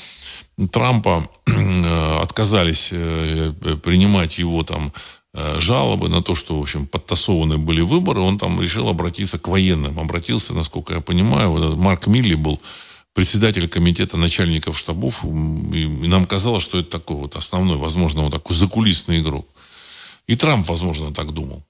[0.72, 4.92] Трампа э, отказались э, принимать его там
[5.32, 9.48] э, жалобы на то, что, в общем, подтасованы были выборы, он там решил обратиться к
[9.48, 9.98] военным.
[9.98, 12.60] Обратился, насколько я понимаю, вот Марк Милли был
[13.14, 15.28] председатель комитета начальников штабов, и
[16.08, 19.48] нам казалось, что это такой вот основной, возможно, вот такой закулисный игрок.
[20.26, 21.64] И Трамп, возможно, так думал.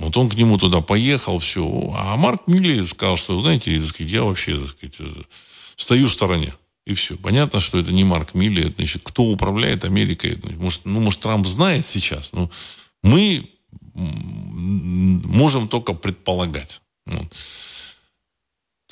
[0.00, 1.64] Вот он к нему туда поехал, все.
[1.96, 5.00] А Марк Милли сказал, что, знаете, я вообще, так сказать,
[5.76, 6.52] стою в стороне.
[6.86, 7.16] И все.
[7.16, 8.66] Понятно, что это не Марк Милли.
[8.66, 10.38] Это, значит, кто управляет Америкой?
[10.56, 12.50] Может, ну, может, Трамп знает сейчас, но
[13.02, 13.48] мы
[13.94, 16.82] можем только предполагать.
[17.06, 17.32] Вот.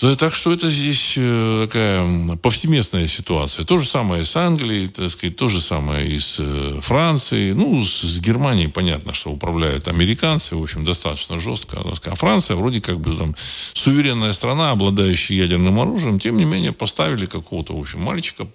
[0.03, 3.65] Так что это здесь э, такая повсеместная ситуация.
[3.65, 7.53] То же самое с Англией, так сказать, то же самое и с э, Францией.
[7.53, 11.81] Ну, с, Германией понятно, что управляют американцы, в общем, достаточно жестко.
[12.07, 13.37] А Франция вроде как бы там
[13.75, 18.49] суверенная страна, обладающая ядерным оружием, тем не менее поставили какого-то, в общем, мальчика,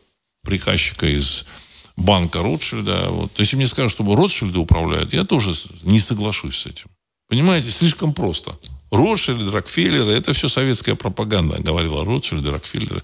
[0.43, 1.45] приказчика из
[1.95, 3.07] банка Ротшильда.
[3.09, 3.31] Вот.
[3.39, 6.87] Если мне скажут, чтобы Ротшильды управляют, я тоже не соглашусь с этим.
[7.29, 8.59] Понимаете, слишком просто.
[8.91, 13.03] Ротшильды, Рокфеллеры, это все советская пропаганда, говорила Ротшильды, Рокфеллеры.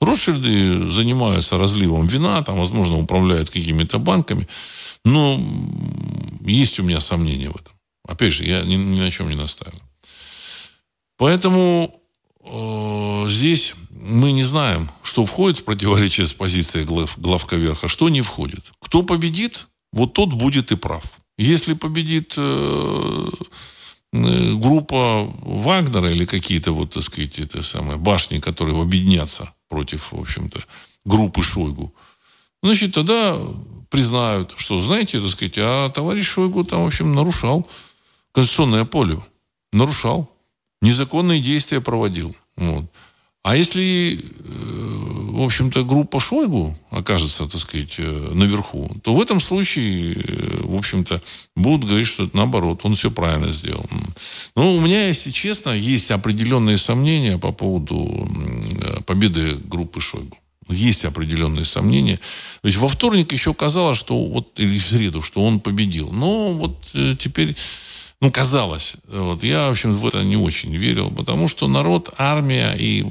[0.00, 4.48] Ротшильды занимаются разливом вина, там, возможно, управляют какими-то банками.
[5.04, 5.40] Но
[6.44, 7.74] есть у меня сомнения в этом.
[8.08, 9.80] Опять же, я ни, ни на чем не настаиваю.
[11.16, 11.94] Поэтому
[12.44, 18.08] э, здесь мы не знаем, что входит в противоречие с позицией глав, главка верха, что
[18.08, 18.72] не входит.
[18.80, 21.04] Кто победит, вот тот будет и прав.
[21.36, 23.28] Если победит э,
[24.12, 30.60] группа Вагнера или какие-то вот, так сказать, это самое, башни, которые объединятся против, в общем-то,
[31.04, 31.94] группы Шойгу,
[32.62, 33.38] значит, тогда
[33.88, 37.68] признают, что, знаете, так сказать, а товарищ Шойгу там, в общем, нарушал
[38.32, 39.18] конституционное поле.
[39.72, 40.30] Нарушал.
[40.82, 42.34] Незаконные действия проводил.
[42.56, 42.86] Вот.
[43.42, 49.40] А если, э, в общем-то, группа Шойгу окажется, так сказать, э, наверху, то в этом
[49.40, 51.22] случае, э, в общем-то,
[51.56, 53.86] будут говорить, что это наоборот, он все правильно сделал.
[54.56, 58.28] Но у меня, если честно, есть определенные сомнения по поводу
[59.06, 60.36] победы группы Шойгу.
[60.68, 62.18] Есть определенные сомнения.
[62.62, 66.12] То есть во вторник еще казалось, что вот, или в среду, что он победил.
[66.12, 66.76] Но вот
[67.18, 67.56] теперь
[68.20, 68.96] ну, казалось.
[69.08, 69.42] Вот.
[69.42, 73.02] Я, в общем, в это не очень верил, потому что народ, армия и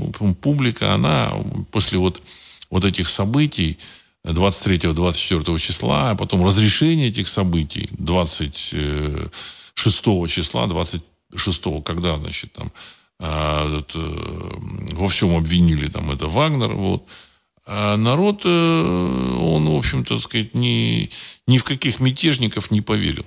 [0.42, 1.34] публика, она
[1.72, 2.22] после вот,
[2.70, 3.80] вот этих событий
[4.26, 8.72] 23-24 числа, а потом разрешение этих событий 26
[10.28, 12.72] числа, 26 когда, значит, там
[13.20, 14.00] а, это,
[14.96, 17.04] во всем обвинили там это Вагнер, вот,
[17.66, 21.10] а народ, э, он, в общем-то, сказать, ни,
[21.48, 23.26] ни в каких мятежников не поверил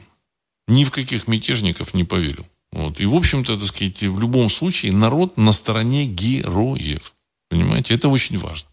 [0.69, 2.47] ни в каких мятежников не поверил.
[2.73, 3.01] Вот.
[3.01, 7.15] И, в общем-то, так сказать, в любом случае народ на стороне героев.
[7.51, 8.69] Понимаете, это очень важно.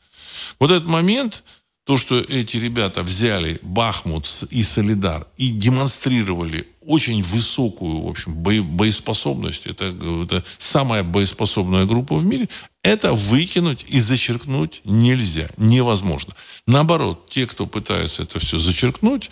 [0.60, 1.44] Вот этот момент,
[1.86, 9.68] то, что эти ребята взяли Бахмут и Солидар и демонстрировали очень высокую, в общем, боеспособность,
[9.68, 9.86] это,
[10.24, 12.48] это самая боеспособная группа в мире,
[12.84, 16.36] это выкинуть и зачеркнуть нельзя, невозможно.
[16.66, 19.30] Наоборот, те, кто пытается это все зачеркнуть,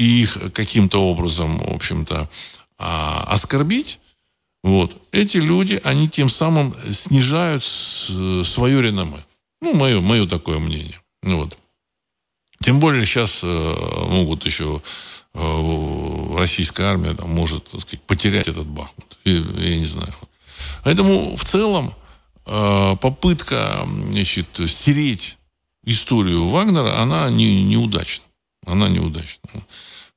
[0.00, 2.30] и их каким-то образом, в общем-то,
[2.78, 4.00] а, оскорбить,
[4.62, 9.24] вот, эти люди, они тем самым снижают свое реноме.
[9.60, 10.98] Ну, мое, мое такое мнение.
[11.22, 11.56] Вот.
[12.62, 13.46] Тем более сейчас э,
[14.08, 14.82] могут еще
[15.34, 19.18] э, российская армия там, может так сказать, потерять этот Бахмут.
[19.24, 20.14] Я, я не знаю.
[20.84, 21.94] Поэтому в целом
[22.46, 25.38] э, попытка значит, стереть
[25.84, 28.24] историю Вагнера, она не, неудачна.
[28.70, 29.50] Она неудачна.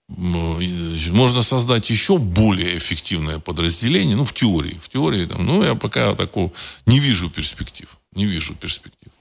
[0.08, 4.78] Можно создать еще более эффективное подразделение, ну, в теории.
[4.82, 6.52] В теории, там, ну, я пока такого
[6.86, 7.88] не вижу перспектив.
[8.14, 9.12] Не вижу перспектив.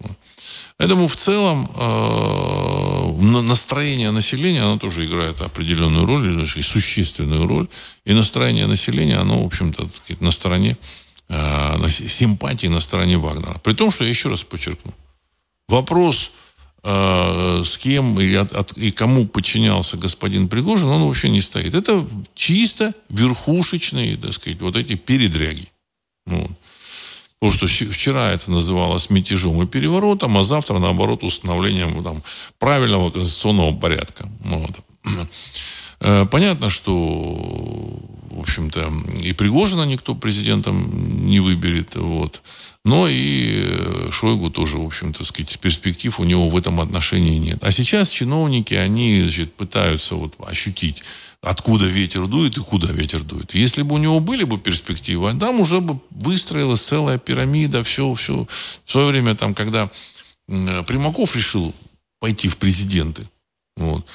[0.77, 7.69] Поэтому в целом э, настроение населения, оно тоже играет определенную роль, и даже существенную роль.
[8.05, 9.89] И настроение населения, оно, в общем-то,
[10.21, 10.77] на стороне
[11.29, 13.59] э, симпатии на стороне Вагнера.
[13.63, 14.93] При том, что я еще раз подчеркну,
[15.69, 16.33] вопрос
[16.85, 21.75] Э, с кем и, от, от, и кому подчинялся господин Пригожин, он вообще не стоит.
[21.75, 25.69] Это чисто верхушечные, так сказать, вот эти передряги.
[26.27, 26.51] Вот.
[27.39, 32.23] Потому что вчера это называлось мятежом и переворотом, а завтра, наоборот, установлением там,
[32.59, 34.29] правильного конституционного порядка.
[34.45, 34.81] Вот.
[36.05, 37.97] Э, понятно, что
[38.33, 38.93] в общем-то,
[39.23, 42.43] и Пригожина никто президентом не выберет, вот.
[42.85, 47.63] Но и э, Шойгу тоже, в общем-то, сказать, перспектив у него в этом отношении нет.
[47.63, 51.03] А сейчас чиновники, они, значит, пытаются вот ощутить,
[51.43, 53.55] откуда ветер дует и куда ветер дует.
[53.55, 58.47] Если бы у него были бы перспективы, там уже бы выстроилась целая пирамида, все, все.
[58.85, 59.91] В свое время, там, когда
[60.47, 61.75] Примаков решил
[62.21, 63.29] пойти в президенты,
[63.77, 64.07] вот,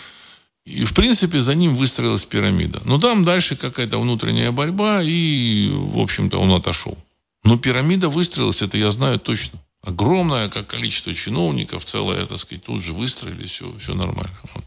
[0.68, 2.82] и, в принципе, за ним выстроилась пирамида.
[2.86, 6.98] Но там дальше какая-то внутренняя борьба, и, в общем-то, он отошел.
[7.44, 9.60] Но пирамида выстроилась, это я знаю точно.
[9.82, 14.38] Огромное как количество чиновников, целое, так сказать, тут же выстроились, все, все нормально.
[14.54, 14.64] Вот.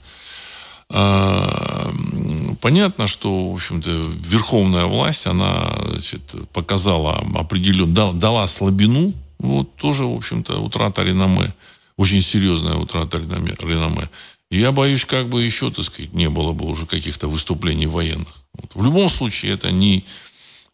[0.89, 1.93] А,
[2.63, 10.17] понятно, что, в общем-то, верховная власть, она значит, показала определенно, дала слабину, вот тоже, в
[10.17, 11.55] общем-то, утрата реноме,
[11.99, 14.09] очень серьезная утрата реноме.
[14.51, 18.35] Я боюсь, как бы еще, так сказать, не было бы уже каких-то выступлений военных.
[18.55, 18.75] Вот.
[18.75, 20.05] В любом случае, это не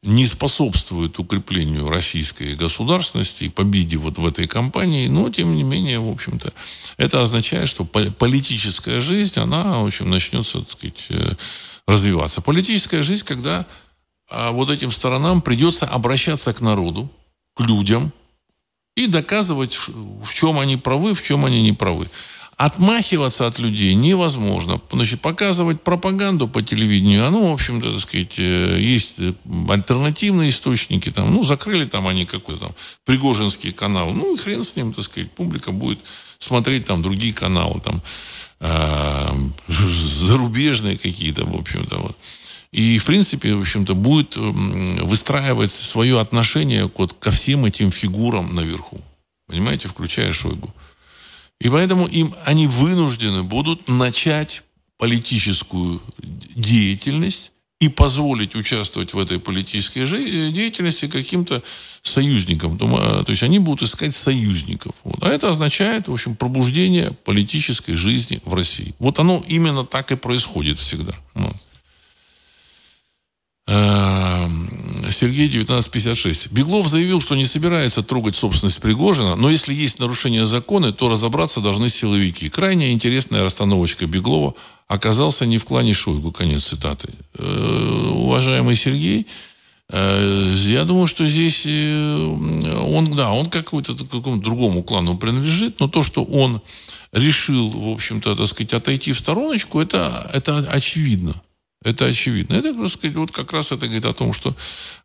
[0.03, 5.99] не способствует укреплению российской государственности и победе вот в этой кампании, но, тем не менее,
[5.99, 6.53] в общем-то,
[6.97, 11.35] это означает, что политическая жизнь, она, в общем, начнется, так сказать, э,
[11.89, 12.41] развиваться.
[12.41, 13.67] Политическая жизнь, когда
[14.29, 17.11] а, вот этим сторонам придется обращаться к народу,
[17.55, 18.13] к людям
[18.97, 22.09] и доказывать, в чем они правы, в чем они не правы.
[22.57, 24.81] Отмахиваться от людей невозможно.
[24.91, 29.21] Значит, показывать пропаганду по телевидению, оно, в общем-то, так сказать, э, есть
[29.69, 31.11] альтернативные источники.
[31.11, 34.15] Там, ну, закрыли там они какой-то там Пригожинский канал.
[34.15, 35.99] Ну, и хрен с ним, так сказать, публика будет
[36.39, 38.03] смотреть там другие каналы, там,
[38.61, 39.29] э,
[39.69, 42.17] зарубежные какие-то, в общем-то, вот.
[42.73, 48.99] И, в принципе, в общем-то, будет выстраивать свое отношение вот ко всем этим фигурам наверху.
[49.47, 50.75] Понимаете, включая Шойгу.
[51.61, 54.63] И поэтому им, они вынуждены будут начать
[54.99, 56.03] политическую
[56.55, 61.63] деятельность и позволить участвовать в этой политической э, деятельности каким-то
[62.03, 62.79] союзникам.
[62.79, 64.95] То есть они будут искать союзников.
[65.21, 68.95] А это означает, в общем, пробуждение политической жизни в России.
[68.99, 71.15] Вот оно именно так и происходит всегда.
[71.35, 71.57] Вот.
[73.69, 74.69] Эм,
[75.11, 76.53] Сергей 1956.
[76.53, 81.61] Беглов заявил, что не собирается трогать собственность Пригожина, но если есть нарушение закона, то разобраться
[81.61, 82.49] должны силовики.
[82.49, 84.55] Крайне интересная расстановочка Беглова
[84.87, 86.31] оказался не в клане Шойгу.
[86.31, 87.09] Конец цитаты.
[87.39, 89.27] Э, уважаемый Сергей,
[89.91, 92.17] э, я думаю, что здесь э,
[92.87, 96.63] он, да, он какой-то какому-то другому клану принадлежит, но то, что он
[97.11, 101.35] решил, в общем-то, так сказать, отойти в стороночку, это, это очевидно.
[101.87, 102.55] Это очевидно.
[102.55, 104.53] Это, так сказать, вот как раз это говорит о том, что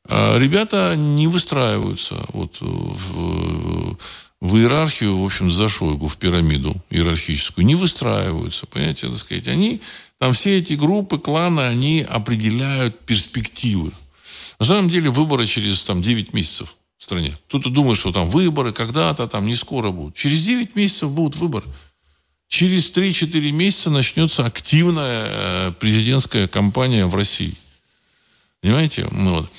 [0.05, 3.97] э, ребята не выстраиваются вот в,
[4.41, 9.47] в иерархию, в общем, за Шойгу, в пирамиду иерархическую, не выстраиваются, понимаете, так сказать.
[9.47, 9.79] Они,
[10.17, 13.91] там все эти группы, кланы, они определяют перспективы.
[14.57, 17.37] На самом деле выборы через там 9 месяцев в стране.
[17.47, 20.15] Кто-то думает, что там выборы когда-то, там не скоро будут.
[20.15, 21.65] Через 9 месяцев будут выборы.
[22.51, 27.53] Через 3-4 месяца начнется активная э, президентская кампания в России.
[28.59, 29.07] Понимаете?
[29.09, 29.49] Ну вот.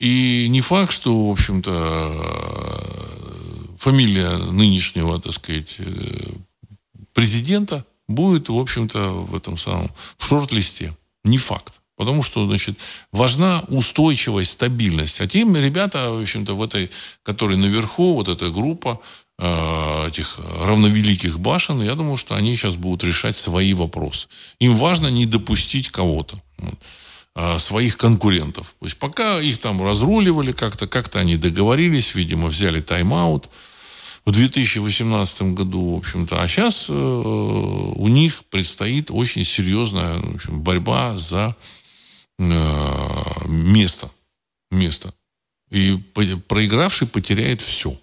[0.00, 1.72] И не факт, что, в общем-то,
[3.78, 6.32] фамилия нынешнего, так сказать, э,
[7.12, 10.96] президента будет, в общем-то, в этом самом, в шорт-листе.
[11.22, 11.80] Не факт.
[11.94, 12.80] Потому что, значит,
[13.12, 15.20] важна устойчивость, стабильность.
[15.20, 16.90] А тем ребята, в общем-то, в этой,
[17.22, 23.04] которые наверху, вот эта группа, Э, этих равновеликих башен, я думаю, что они сейчас будут
[23.04, 24.28] решать свои вопросы.
[24.58, 26.42] Им важно не допустить кого-то,
[27.34, 28.74] э, своих конкурентов.
[28.80, 33.48] То есть пока их там разруливали как-то, как-то они договорились, видимо, взяли тайм-аут
[34.26, 36.42] в 2018 году, в общем-то.
[36.42, 41.56] А сейчас э, у них предстоит очень серьезная в общем, борьба за
[42.38, 44.10] э, место.
[44.70, 45.14] Место.
[45.70, 45.96] И
[46.48, 47.96] проигравший потеряет все.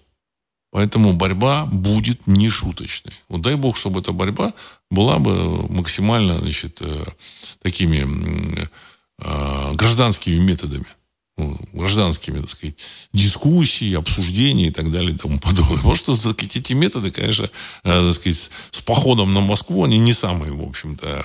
[0.70, 3.14] Поэтому борьба будет нешуточной.
[3.28, 4.52] Вот дай бог, чтобы эта борьба
[4.90, 7.06] была бы максимально значит, э,
[7.62, 8.68] такими
[9.18, 10.86] э, гражданскими методами.
[11.38, 12.74] Ну, гражданскими, так сказать,
[13.12, 15.76] дискуссии, обсуждения и так далее и тому подобное.
[15.76, 17.48] Потому что так сказать, эти методы, конечно, э,
[18.08, 21.24] так сказать, с походом на Москву, они не самые, в общем-то,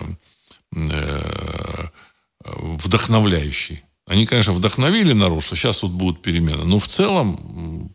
[2.45, 3.83] вдохновляющие.
[4.07, 6.65] Они, конечно, вдохновили народ, что сейчас вот будут перемены.
[6.65, 7.91] Но в целом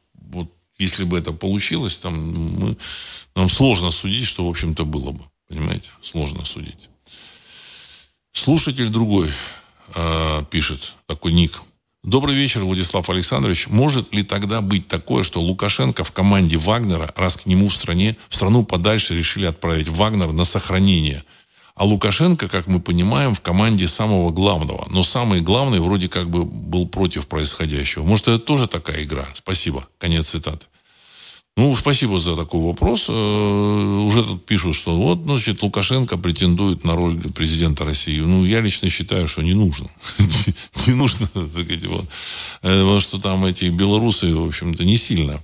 [0.78, 2.76] если бы это получилось, там, мы,
[3.34, 5.24] нам сложно судить, что, в общем-то, было бы.
[5.48, 5.92] Понимаете?
[6.00, 6.88] Сложно судить.
[8.32, 9.30] Слушатель другой
[9.94, 11.62] э, пишет, такой ник.
[12.04, 13.66] Добрый вечер, Владислав Александрович.
[13.66, 18.16] Может ли тогда быть такое, что Лукашенко в команде Вагнера, раз к нему в стране,
[18.28, 21.24] в страну подальше решили отправить Вагнер на сохранение–
[21.78, 24.86] а Лукашенко, как мы понимаем, в команде самого главного.
[24.90, 28.03] Но самый главный вроде как бы был против происходящего.
[28.03, 29.26] Может, это тоже такая игра?
[29.32, 29.88] Спасибо.
[29.98, 30.66] Конец цитаты.
[31.57, 33.07] Ну, спасибо за такой вопрос.
[33.09, 38.20] Э, уже тут пишут, что вот, значит, Лукашенко претендует на роль президента России.
[38.20, 39.88] Ну, я лично считаю, что не нужно.
[40.86, 41.28] Не нужно.
[41.34, 41.48] Э,
[42.62, 45.40] потому что там эти белорусы, в общем-то, не сильно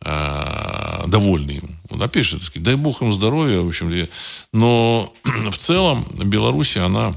[0.00, 1.77] э, довольны им.
[1.90, 3.90] Опять же, сказать, дай бог им здоровья, в общем
[4.52, 5.12] Но
[5.50, 7.14] в целом Беларусь, она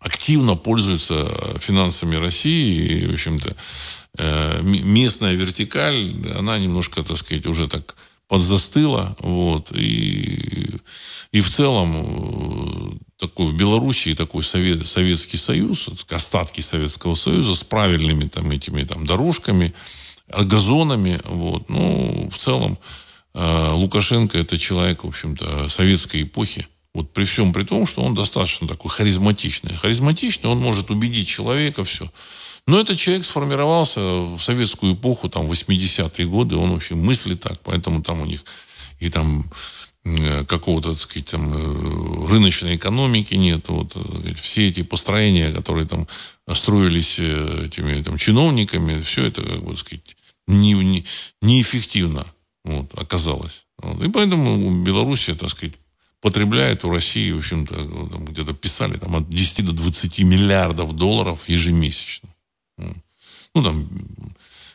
[0.00, 3.00] активно пользуется финансами России.
[3.00, 3.56] И, в общем-то,
[4.18, 7.96] э, местная вертикаль, она немножко, так сказать, уже так
[8.28, 9.16] подзастыла.
[9.20, 10.70] Вот, и,
[11.32, 18.28] и в целом такой в Белоруссии такой Совет, Советский Союз, остатки Советского Союза с правильными
[18.28, 19.74] там этими там дорожками,
[20.28, 21.20] газонами.
[21.24, 21.68] Вот.
[21.68, 23.05] Ну, в целом, э,
[23.36, 26.66] Лукашенко это человек, в общем-то, советской эпохи.
[26.94, 29.76] Вот при всем при том, что он достаточно такой харизматичный.
[29.76, 32.10] Харизматичный, он может убедить человека, все.
[32.66, 38.02] Но этот человек сформировался в советскую эпоху, там, 80-е годы, он вообще мыслит так, поэтому
[38.02, 38.42] там у них
[38.98, 39.50] и там
[40.06, 43.64] Э, какого-то, так сказать, там, э, рыночной экономики нет.
[43.66, 46.06] Вот, э, все эти построения, которые там
[46.52, 50.16] строились этими там, чиновниками, все это, так сказать,
[50.46, 51.04] не, не,
[51.42, 52.24] неэффективно
[52.66, 53.66] вот, оказалось.
[53.78, 54.02] Вот.
[54.02, 55.74] И поэтому Белоруссия, так сказать,
[56.20, 57.74] потребляет у России, в общем-то,
[58.28, 62.28] где-то писали, там, от 10 до 20 миллиардов долларов ежемесячно.
[62.76, 63.88] Ну, там,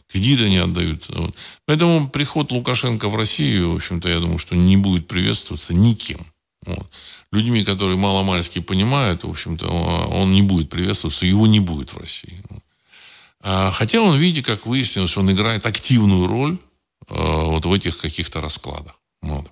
[0.08, 1.10] кредиты не отдают.
[1.10, 1.36] Вот.
[1.66, 6.26] Поэтому приход Лукашенко в Россию, в общем-то, я думаю, что не будет приветствоваться никем.
[6.66, 6.90] Вот.
[7.34, 12.42] Людьми, которые маломальски понимают, в общем-то, он не будет приветствоваться, его не будет в России.
[13.42, 16.58] А, хотя он, видите, как выяснилось, он играет активную роль
[17.10, 18.96] вот в этих каких-то раскладах.
[19.22, 19.52] Вот.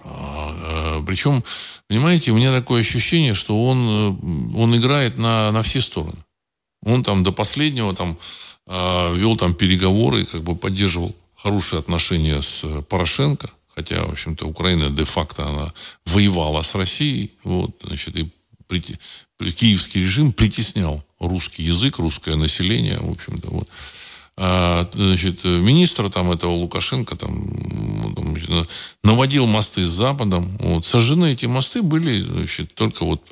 [0.00, 1.42] А, причем,
[1.88, 6.18] понимаете, у меня такое ощущение, что он, э, он играет на, на все стороны.
[6.82, 8.18] Он там до последнего там
[8.66, 15.46] вел там переговоры, как бы поддерживал хорошие отношения с Порошенко, хотя, в общем-то, Украина де-факто
[15.46, 15.72] она
[16.06, 18.28] воевала с Россией, вот, значит, и
[18.66, 18.98] прити...
[19.38, 23.68] киевский режим притеснял русский язык, русское население, в общем-то, вот.
[24.38, 27.46] А, значит, министр там этого Лукашенко там,
[29.02, 30.56] наводил мосты с Западом.
[30.58, 30.84] Вот.
[30.84, 33.26] Сожжены эти мосты были значит, только вот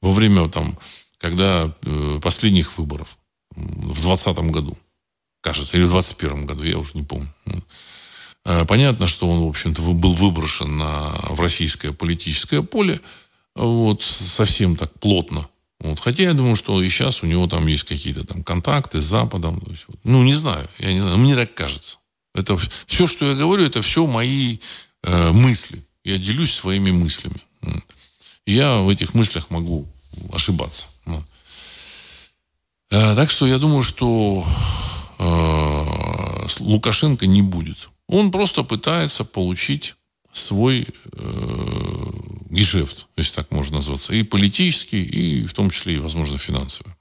[0.00, 0.78] во время там,
[1.18, 3.18] когда э, последних выборов
[3.50, 4.78] в 2020 году,
[5.40, 7.32] кажется, или в 2021 году, я уже не помню.
[8.44, 13.00] Э, понятно, что он, в общем-то, был выброшен на, в российское политическое поле
[13.56, 15.48] вот, совсем так плотно.
[15.80, 16.00] Вот.
[16.00, 19.62] Хотя я думаю, что и сейчас у него там есть какие-то там контакты с Западом.
[19.64, 19.98] Вот.
[20.04, 21.98] Ну, не знаю, я не знаю, мне так кажется.
[22.34, 22.56] Это
[22.86, 24.58] все, что я говорю, это все мои
[25.02, 25.82] э, мысли.
[26.04, 27.40] Я делюсь своими мыслями.
[28.46, 29.88] Я в этих мыслях могу
[30.32, 30.86] ошибаться.
[31.04, 31.24] Вот.
[32.90, 34.46] Э, так что я думаю, что
[35.18, 37.88] э, Лукашенко не будет.
[38.08, 39.94] Он просто пытается получить
[40.32, 41.95] свой э,
[42.50, 46.92] гешефт, если так можно назваться, и политический, и в том числе и, возможно, финансовый.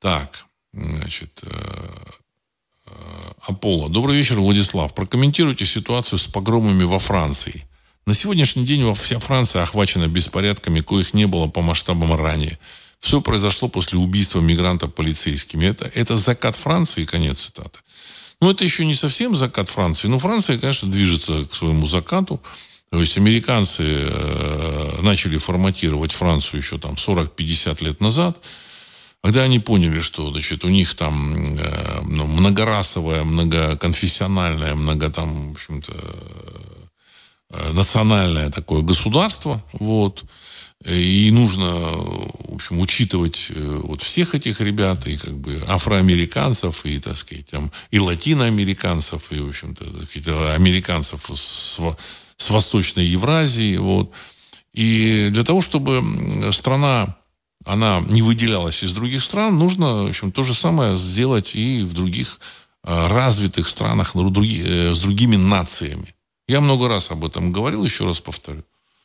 [0.00, 2.04] Так, значит, э,
[2.86, 2.92] э,
[3.46, 3.88] Аполло.
[3.88, 4.94] Добрый вечер, Владислав.
[4.94, 7.64] Прокомментируйте ситуацию с погромами во Франции.
[8.04, 12.58] На сегодняшний день вся Франция охвачена беспорядками, коих не было по масштабам ранее.
[12.98, 15.66] Все произошло после убийства мигранта полицейскими.
[15.66, 17.80] Это, это закат Франции, конец цитаты.
[18.40, 20.08] Но это еще не совсем закат Франции.
[20.08, 22.42] Но Франция, конечно, движется к своему закату.
[22.92, 28.44] То есть американцы э, начали форматировать Францию еще там 40-50 лет назад,
[29.22, 35.52] когда они поняли, что значит, у них там э, ну, многорасовая, многоконфессиональная, много там, в
[35.52, 35.92] общем-то,
[37.48, 40.24] э, национальное такое государство, вот,
[40.84, 46.98] и нужно, в общем, учитывать э, вот всех этих ребят, и как бы афроамериканцев, и,
[46.98, 51.78] так сказать, там, и латиноамериканцев, и, в общем-то, так сказать, американцев с,
[52.36, 54.12] с Восточной Евразии, вот.
[54.72, 56.02] И для того, чтобы
[56.52, 57.16] страна,
[57.64, 61.92] она не выделялась из других стран, нужно, в общем, то же самое сделать и в
[61.92, 62.40] других
[62.82, 66.14] э, развитых странах, э, с другими нациями.
[66.48, 68.64] Я много раз об этом говорил, еще раз повторю.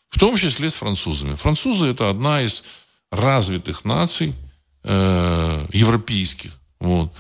[0.10, 1.36] В том числе с французами.
[1.36, 2.64] Французы это одна из
[3.12, 4.34] развитых наций
[4.84, 6.51] э, европейских.
[6.80, 7.12] Вот.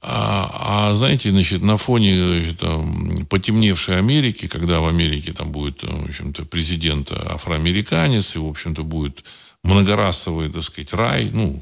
[0.00, 6.04] А, а знаете, значит, на фоне значит, потемневшей Америки, когда в Америке там будет, в
[6.08, 9.24] общем-то, президент афроамериканец, и, в общем-то, будет
[9.64, 11.60] многорасовый, так сказать, рай, ну,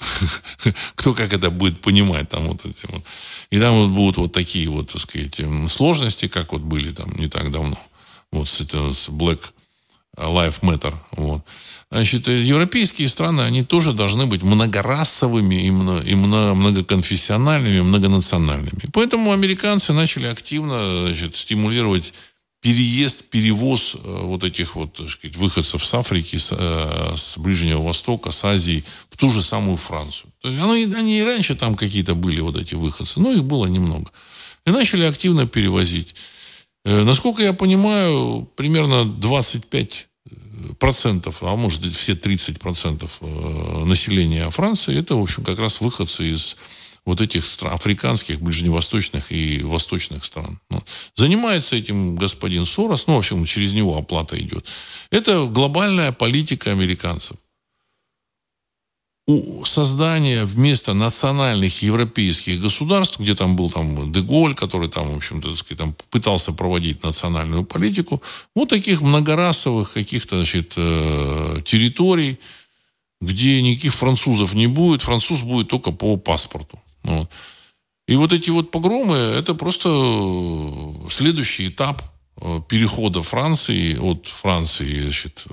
[0.94, 3.04] кто как это будет понимать, там вот эти вот.
[3.50, 7.28] И там вот будут вот такие вот, так сказать, сложности, как вот были там не
[7.28, 7.78] так давно.
[8.32, 9.52] Вот с, это, с Black
[10.16, 10.94] Life Matter.
[11.12, 11.44] Вот.
[11.90, 18.82] Значит, европейские страны, они тоже должны быть многорасовыми и, многоконфессиональными, многонациональными.
[18.92, 22.12] Поэтому американцы начали активно значит, стимулировать
[22.64, 27.82] переезд, перевоз э, вот этих вот, так сказать, выходцев с Африки, с, э, с Ближнего
[27.82, 30.32] Востока, с Азии в ту же самую Францию.
[30.40, 33.66] То есть они, они и раньше там какие-то были, вот эти выходцы, но их было
[33.66, 34.10] немного.
[34.66, 36.14] И начали активно перевозить.
[36.84, 40.08] Э, насколько я понимаю, примерно 25
[40.78, 46.32] процентов, а может все 30 процентов э, населения Франции, это, в общем, как раз выходцы
[46.32, 46.56] из
[47.04, 50.58] вот этих стран, африканских, ближневосточных и восточных стран.
[50.70, 50.82] Ну,
[51.14, 54.66] занимается этим господин Сорос, ну, в общем, через него оплата идет.
[55.10, 57.36] Это глобальная политика американцев
[59.64, 65.78] создание вместо национальных европейских государств, где там был там Деголь, который там, в общем-то, сказать,
[65.78, 68.22] там пытался проводить национальную политику,
[68.54, 72.38] вот таких многорасовых каких-то, значит, э, территорий,
[73.22, 76.78] где никаких французов не будет, француз будет только по паспорту.
[77.02, 77.30] Вот.
[78.06, 79.88] И вот эти вот погромы, это просто
[81.08, 82.02] следующий этап
[82.42, 85.46] э, перехода Франции от Франции, значит,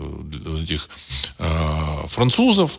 [0.62, 0.90] этих
[1.40, 2.78] э, французов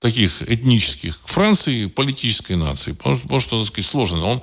[0.00, 2.92] таких этнических к Франции политической нации.
[2.92, 4.24] Потому, потому что, так сказать, сложно.
[4.24, 4.42] Он,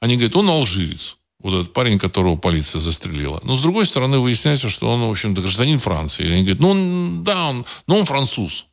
[0.00, 1.16] они говорят, он алжирец.
[1.40, 3.40] Вот этот парень, которого полиция застрелила.
[3.44, 6.26] Но, с другой стороны, выясняется, что он, в общем-то, гражданин Франции.
[6.26, 8.66] И они говорят, ну, он, да, он, но он француз.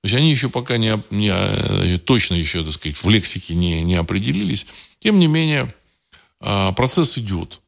[0.00, 3.82] То есть они еще пока не, не э, точно еще, так сказать, в лексике не,
[3.82, 4.66] не определились.
[5.00, 5.74] Тем не менее,
[6.40, 7.60] а, процесс идет.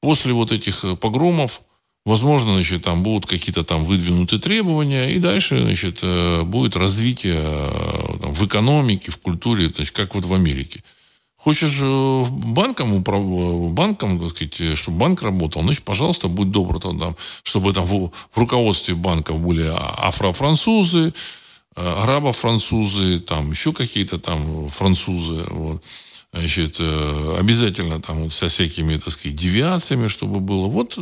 [0.00, 1.62] После вот этих э, погромов
[2.04, 8.18] Возможно, значит, там будут какие-то там выдвинутые требования, и дальше, значит, э, будет развитие э,
[8.20, 10.84] там, в экономике, в культуре, значит, как вот в Америке.
[11.34, 13.02] Хочешь э, банком,
[13.72, 18.38] банком, так сказать, чтобы банк работал, значит, пожалуйста, будь добр, там, чтобы там в, в
[18.38, 21.14] руководстве банков были афрофранцузы,
[21.74, 25.44] арабо-французы, там еще какие-то там французы.
[25.48, 25.82] Вот.
[26.34, 30.66] Значит, обязательно там вот со всякими, так сказать, девиациями, чтобы было.
[30.66, 30.98] Вот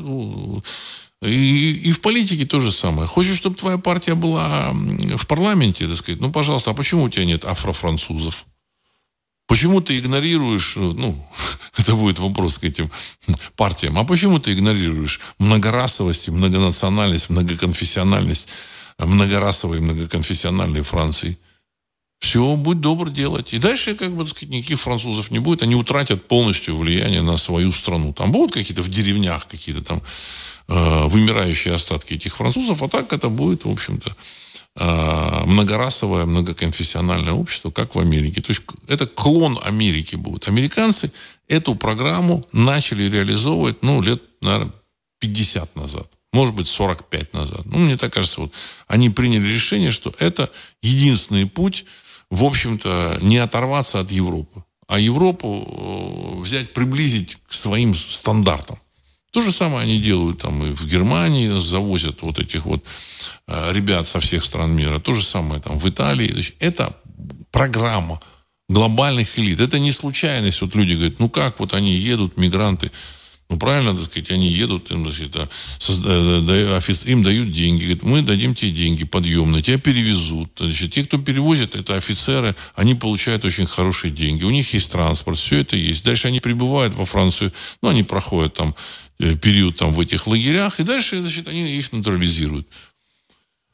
[1.23, 3.07] и, и в политике то же самое.
[3.07, 7.25] Хочешь, чтобы твоя партия была в парламенте, так сказать, ну, пожалуйста, а почему у тебя
[7.25, 8.45] нет афрофранцузов?
[9.47, 11.27] Почему ты игнорируешь, ну,
[11.77, 12.91] это будет вопрос к этим
[13.57, 18.49] партиям, а почему ты игнорируешь многорасовость, многонациональность, многоконфессиональность,
[18.99, 21.39] многорасовой, многоконфессиональной Франции?
[22.23, 23.53] Все, будь добр делать.
[23.53, 25.63] И дальше, как бы, сказать, никаких французов не будет.
[25.63, 28.13] Они утратят полностью влияние на свою страну.
[28.13, 30.03] Там будут какие-то в деревнях какие-то там
[30.69, 34.15] э, вымирающие остатки этих французов, а так это будет, в общем-то,
[34.77, 38.41] э, многорасовое, многоконфессиональное общество, как в Америке.
[38.41, 40.47] То есть это клон Америки будет.
[40.47, 41.11] Американцы
[41.49, 44.73] эту программу начали реализовывать, ну, лет, наверное,
[45.19, 47.61] 50 назад может быть, 45 назад.
[47.67, 48.55] Ну, мне так кажется, вот
[48.87, 50.51] они приняли решение, что это
[50.81, 51.85] единственный путь
[52.33, 58.79] в общем-то, не оторваться от Европы, а Европу э, взять, приблизить к своим стандартам.
[59.33, 62.83] То же самое они делают там и в Германии, завозят вот этих вот
[63.47, 64.99] э, ребят со всех стран мира.
[64.99, 66.35] То же самое там в Италии.
[66.59, 66.97] Это
[67.51, 68.19] программа
[68.71, 69.61] глобальных элит.
[69.61, 70.63] Это не случайность.
[70.63, 72.91] Вот люди говорят, ну как вот они едут, мигранты,
[73.53, 75.47] ну, правильно, так сказать, они едут, им, а,
[76.09, 77.83] э, им дают деньги.
[77.83, 80.53] Говорят, мы дадим тебе деньги подъемные, тебя перевезут.
[80.57, 84.45] Значит, те, кто перевозит, это офицеры, они получают очень хорошие деньги.
[84.45, 86.03] У них есть транспорт, все это есть.
[86.03, 88.75] Дальше они прибывают во Францию, ну, они проходят там
[89.19, 92.67] э, период там в этих лагерях, и дальше, значит, они их натурализируют.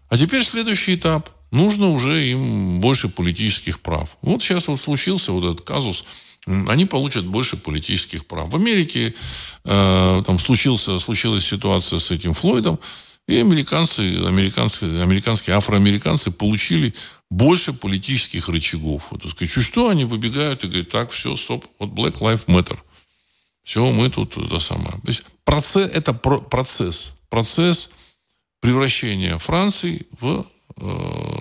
[0.08, 1.30] А теперь следующий этап.
[1.52, 4.18] Нужно уже им больше политических прав.
[4.22, 6.04] Вот сейчас вот случился вот этот казус–
[6.68, 8.48] они получат больше политических прав.
[8.52, 9.14] В Америке
[9.64, 12.78] э, там случился, случилась ситуация с этим Флойдом,
[13.26, 16.94] и американцы, американцы, американские афроамериканцы получили
[17.30, 19.08] больше политических рычагов.
[19.10, 22.78] Вот, сказать, что они выбегают и говорят, так, все, стоп, вот Black Lives Matter.
[23.62, 24.92] Все, мы тут это самое.
[24.92, 27.16] То есть процесс, это про, процесс.
[27.28, 27.90] Процесс
[28.60, 30.46] превращения Франции в
[30.78, 31.40] э,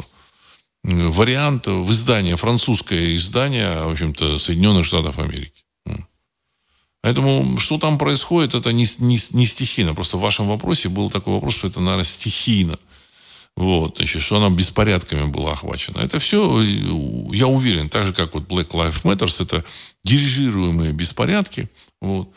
[0.88, 5.63] вариант в издании, французское издание, в общем-то, Соединенных Штатов Америки.
[7.01, 9.93] Поэтому, что там происходит, это не, не, не стихийно.
[9.93, 12.79] Просто в вашем вопросе был такой вопрос, что это, наверное, стихийно.
[13.55, 15.99] Вот, значит, что она беспорядками была охвачена.
[15.99, 16.61] Это все,
[17.31, 19.63] я уверен, так же, как вот Black Lives Matter, это
[20.03, 21.69] дирижируемые беспорядки.
[22.01, 22.29] Вот.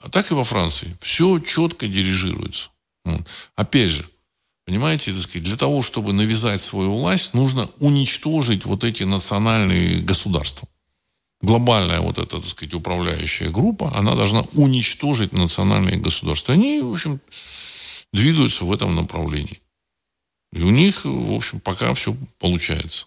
[0.00, 0.96] А так и во Франции.
[1.00, 2.70] Все четко дирижируется.
[3.04, 3.26] Вот.
[3.56, 4.08] Опять же,
[4.66, 10.66] Понимаете, так сказать, для того, чтобы навязать свою власть, нужно уничтожить вот эти национальные государства.
[11.42, 16.54] Глобальная вот эта, так сказать, управляющая группа, она должна уничтожить национальные государства.
[16.54, 17.20] Они, в общем,
[18.14, 19.60] двигаются в этом направлении.
[20.54, 23.06] И у них, в общем, пока все получается.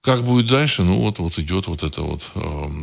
[0.00, 0.82] Как будет дальше?
[0.82, 2.40] Ну, вот, вот идет вот эта вот э,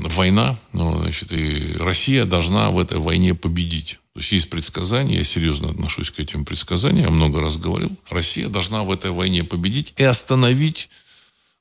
[0.09, 0.57] война.
[0.71, 3.99] Ну, значит, и Россия должна в этой войне победить.
[4.19, 7.89] То есть есть предсказания, я серьезно отношусь к этим предсказаниям, я много раз говорил.
[8.09, 10.89] Россия должна в этой войне победить и остановить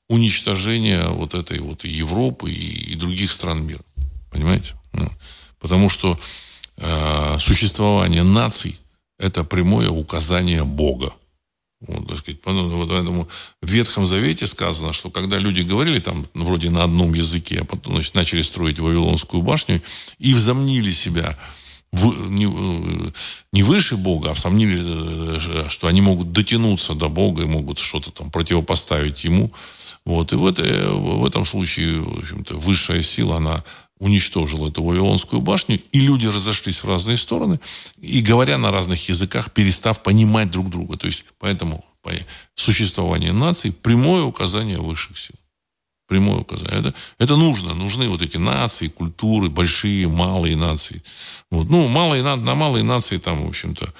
[0.09, 3.79] уничтожение вот этой вот Европы и, и других стран мира.
[4.29, 4.75] Понимаете?
[4.91, 5.07] Ну,
[5.61, 6.19] потому что
[6.75, 8.77] э, существование наций–
[9.17, 11.13] это прямое указание Бога.
[11.79, 13.29] Вот, так сказать, вот поэтому
[13.61, 17.63] в Ветхом Завете сказано, что когда люди говорили там ну, вроде на одном языке, а
[17.63, 19.81] потом значит, начали строить Вавилонскую башню
[20.17, 21.39] и взомнили себя
[21.91, 22.45] в, не,
[23.51, 28.11] не выше Бога, а сомнили, э, что они могут дотянуться до Бога и могут что-то
[28.11, 29.51] там противопоставить Ему.
[30.05, 30.31] Вот.
[30.31, 30.61] И в, это,
[30.91, 33.63] в этом случае, в общем-то, высшая сила, она
[33.99, 37.59] уничтожил эту Вавилонскую башню, и люди разошлись в разные стороны,
[37.99, 40.97] и говоря на разных языках, перестав понимать друг друга.
[40.97, 41.83] То есть, поэтому
[42.55, 45.35] существование наций– прямое указание высших сил.
[46.09, 46.79] Прямое указание.
[46.79, 47.75] Это, это нужно.
[47.75, 51.03] Нужны вот эти нации, культуры, большие, малые нации.
[51.51, 51.69] Вот.
[51.69, 53.93] Ну, малые, на малые нации там, в общем-то,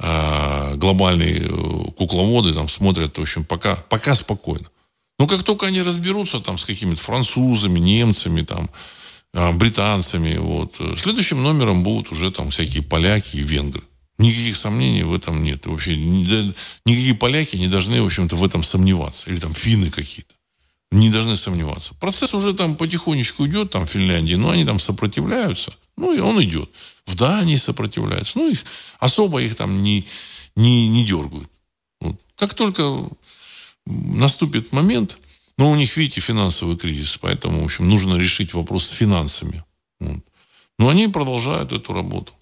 [0.00, 4.70] а, глобальные э, кукловоды там смотрят, в общем, пока, пока спокойно.
[5.18, 8.70] Но как только они разберутся там с какими-то французами, немцами, там,
[9.34, 10.38] а, британцами.
[10.38, 10.80] Вот.
[10.96, 13.82] Следующим номером будут уже там всякие поляки и венгры.
[14.16, 15.66] Никаких сомнений в этом нет.
[15.66, 19.28] Вообще никакие поляки не должны, в общем-то, в этом сомневаться.
[19.28, 20.34] Или там финны какие-то.
[20.92, 21.94] Не должны сомневаться.
[21.94, 25.72] Процесс уже там потихонечку идет, там в Финляндии, но они там сопротивляются.
[25.96, 26.70] Ну, и он идет.
[27.06, 28.38] В Дании сопротивляются.
[28.38, 28.62] Ну, их,
[28.98, 30.06] особо их там не,
[30.54, 31.48] не, не дергают.
[32.00, 32.16] Вот.
[32.36, 33.08] Как только
[33.86, 35.16] наступит момент,
[35.56, 39.64] но у них, видите, финансовый кризис, поэтому, в общем, нужно решить вопрос с финансами.
[39.98, 40.20] Вот.
[40.78, 42.34] Но они продолжают эту работу.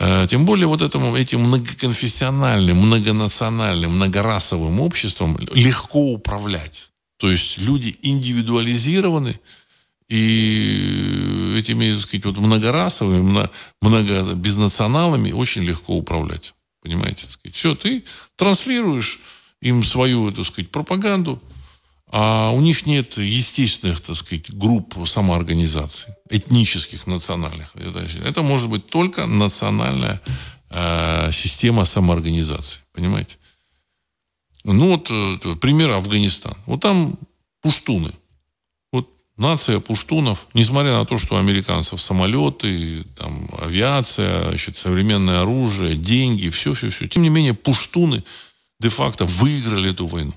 [0.00, 6.90] Э, тем более вот этому, этим многоконфессиональным, многонациональным, многорасовым обществом легко управлять.
[7.16, 9.40] То есть люди индивидуализированы,
[10.08, 13.48] и этими, так сказать, вот многорасовыми,
[13.80, 16.54] много безнационалами очень легко управлять.
[16.80, 17.22] Понимаете?
[17.22, 17.56] Так сказать.
[17.56, 18.04] Все, ты
[18.36, 19.20] транслируешь
[19.60, 21.42] им свою, так сказать, пропаганду,
[22.10, 27.74] а у них нет естественных, так сказать, групп самоорганизации, этнических, национальных.
[27.76, 30.20] Это, может быть только национальная
[30.70, 32.80] э, система самоорганизации.
[32.92, 33.36] Понимаете?
[34.64, 36.56] Ну вот э, пример Афганистан.
[36.66, 37.18] Вот там
[37.60, 38.12] пуштуны.
[38.90, 45.96] Вот нация пуштунов, несмотря на то, что у американцев самолеты, там, авиация, значит, современное оружие,
[45.96, 47.06] деньги, все-все-все.
[47.06, 48.24] Тем не менее, пуштуны
[48.80, 50.34] де-факто выиграли эту войну.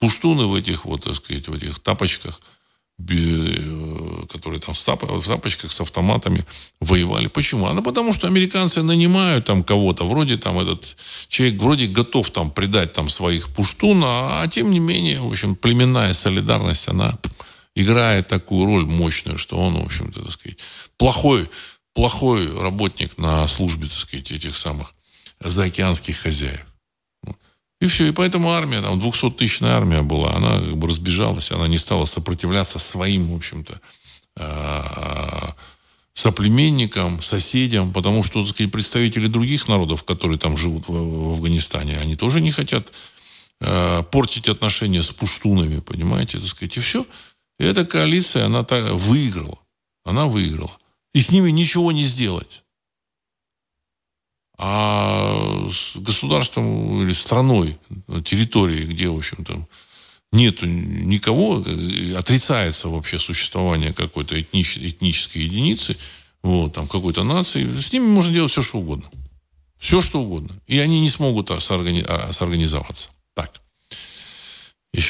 [0.00, 2.40] Пуштуны в этих, вот, так сказать, в этих тапочках,
[2.98, 6.44] э, которые там в тапочках с автоматами
[6.80, 7.28] воевали.
[7.28, 7.66] Почему?
[7.66, 10.96] А ну, потому что американцы нанимают там кого-то, вроде там этот
[11.28, 15.56] человек вроде готов там предать там своих пуштун, а, а тем не менее, в общем,
[15.56, 17.18] племенная солидарность, она
[17.74, 20.58] играет такую роль мощную, что он, в общем-то, так сказать,
[20.96, 21.48] плохой,
[21.92, 24.94] плохой работник на службе, так сказать, этих самых
[25.40, 26.64] заокеанских хозяев.
[27.84, 28.08] И все.
[28.08, 32.78] И поэтому армия, там 200-тысячная армия была, она как бы разбежалась, она не стала сопротивляться
[32.78, 33.78] своим, в общем-то,
[34.38, 35.54] а,
[36.14, 42.16] соплеменникам, соседям, потому что, так сказать, представители других народов, которые там живут в, Афганистане, они
[42.16, 42.90] тоже не хотят
[43.60, 47.04] а, портить отношения с пуштунами, понимаете, так сказать, и все.
[47.58, 49.58] И эта коалиция, она так выиграла.
[50.04, 50.78] Она выиграла.
[51.12, 52.63] И с ними ничего не сделать.
[54.56, 57.76] А с государством или страной,
[58.24, 59.66] территорией, где, в общем-то,
[60.32, 61.62] нет никого,
[62.16, 65.96] отрицается вообще существование какой-то этнич, этнической единицы,
[66.42, 69.10] вот, там, какой-то нации, с ними можно делать все, что угодно.
[69.76, 70.54] Все, что угодно.
[70.66, 71.50] И они не смогут.
[71.50, 73.08] А, сорганизоваться.
[73.08, 73.14] Так.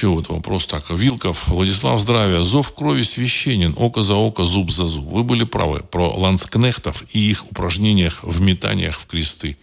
[0.05, 0.91] Еще вот вопрос так.
[0.91, 2.45] Вилков, Владислав, здравия.
[2.45, 5.07] Зов крови священен, око за око, зуб за зуб.
[5.07, 9.57] Вы были правы про ланскнехтов и их упражнениях в метаниях в кресты.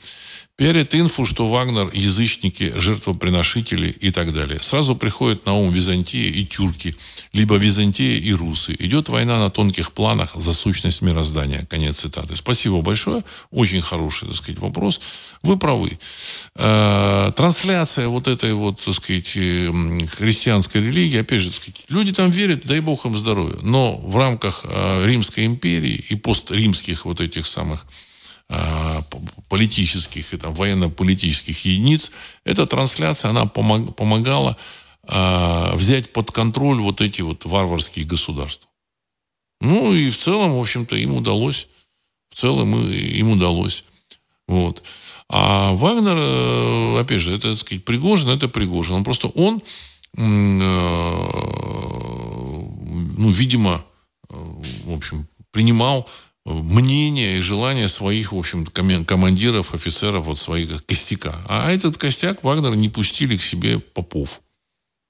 [0.61, 4.61] Перед инфу, что Вагнер– язычники, жертвоприношители и так далее.
[4.61, 6.95] Сразу приходит на ум Византия и тюрки,
[7.33, 8.75] либо Византия и русы.
[8.77, 11.65] Идет война на тонких планах за сущность мироздания.
[11.67, 12.35] Конец цитаты.
[12.35, 13.23] Спасибо большое.
[13.49, 15.01] Очень хороший, так сказать, вопрос.
[15.41, 15.97] Вы правы.
[16.53, 22.29] Э, трансляция вот этой вот, так сказать, христианской религии, опять же, так сказать, люди там
[22.29, 23.57] верят, дай бог им здоровья.
[23.63, 27.87] Но в рамках э, Римской империи и постримских вот этих самых
[29.49, 32.11] политических и там, военно-политических единиц,
[32.43, 34.57] эта трансляция, она помог, помогала
[35.07, 38.69] э, взять под контроль вот эти вот варварские государства.
[39.61, 41.67] Ну и в целом, в общем-то, им удалось.
[42.29, 43.83] В целом им удалось.
[44.47, 44.83] Вот.
[45.29, 48.95] А Вагнер, э, опять же, это, так сказать, Пригожин, это Пригожин.
[48.95, 49.61] Он просто, он,
[50.17, 50.21] э,
[53.17, 53.85] ну, видимо,
[54.29, 56.07] в общем, принимал
[56.45, 61.45] мнение и желание своих, в общем командиров, офицеров, вот своих костяка.
[61.47, 64.41] А этот костяк Вагнер не пустили к себе попов.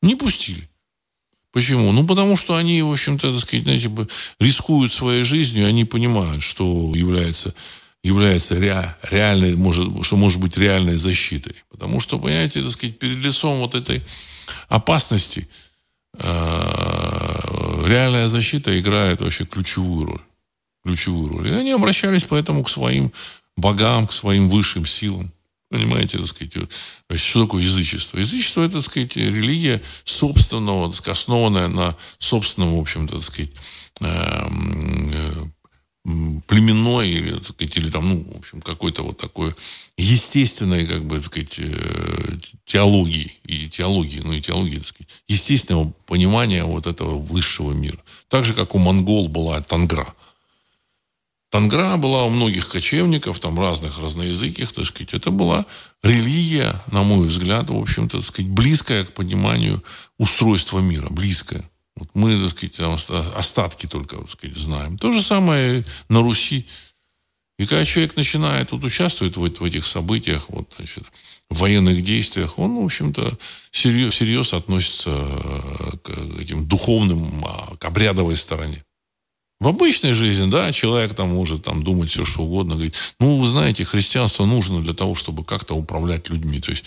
[0.02, 0.68] Не пустили.
[1.52, 1.92] Почему?
[1.92, 3.92] Ну, потому что они, в общем-то, так сказать, знаете,
[4.40, 7.54] рискуют своей жизнью, они понимают, что является
[8.04, 11.56] является ре, реальной, может, что может быть реальной защитой.
[11.70, 14.02] Потому что, понимаете, так сказать, перед лицом вот этой
[14.70, 15.48] опасности
[16.18, 20.22] э, реальная защита играет вообще ключевую роль.
[20.84, 21.50] Ключевую роль.
[21.50, 23.12] И они обращались поэтому к своим
[23.56, 25.32] богам, к своим высшим силам.
[25.70, 26.68] Понимаете, так сказать, то
[27.14, 28.18] есть, что такое язычество?
[28.18, 33.52] Язычество– это, так сказать, религия собственного, так сказать, основанная на собственном, в общем-то, так сказать,
[34.02, 35.46] эм, э,
[36.48, 39.56] племенной или, так сказать, или там, ну, в общем, какой-то вот такой
[39.98, 45.94] естественной, как бы, так сказать, э, теологии, и теологии, ну и теологии, так сказать, естественного
[46.06, 48.00] понимания вот этого высшего мира.
[48.28, 50.14] Так же, как у монгол была тангра.
[51.52, 55.14] Тангра была у многих кочевников, там разных разноязыких, так сказать.
[55.14, 55.66] Это была
[56.02, 59.84] религия, на мой взгляд, в общем-то, так сказать, близкая к пониманию
[60.18, 61.70] устройства мира, близкая.
[61.98, 62.80] Вот мы, так сказать,
[63.36, 64.98] остатки только, так сказать, знаем.
[64.98, 66.66] То же самое на Руси.
[67.60, 71.04] И когда человек начинает вот, участвовать в, в этих событиях, вот, значит,
[71.50, 73.38] в военных действиях, он, в общем-то,
[73.72, 78.86] всерьез, всерьез относится э, к этим духовным, а, к обрядовой стороне.
[79.62, 82.74] В обычной жизни, да, человек там может там думать все, что угодно.
[82.74, 86.60] Говорит, ну, вы знаете, христианство нужно для того, чтобы как-то управлять людьми.
[86.60, 86.84] То есть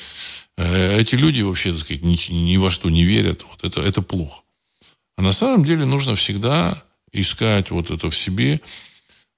[0.57, 3.45] э, эти люди вообще, так сказать, ни, ни во что не верят.
[3.49, 4.43] Вот это, это плохо.
[5.17, 8.61] А на самом деле нужно всегда искать вот это в себе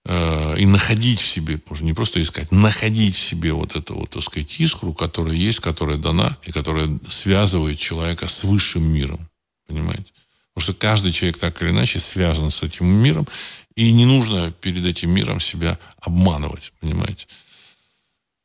[0.07, 4.23] э, и находить в себе, не просто искать, находить в себе вот эту вот, так
[4.23, 9.29] сказать, искру, которая есть, которая дана и которая связывает человека с высшим миром.
[9.67, 10.11] Понимаете?
[10.57, 13.29] Потому что каждый человек так или иначе связан с этим миром,
[13.75, 17.27] и не нужно перед этим миром себя обманывать, понимаете?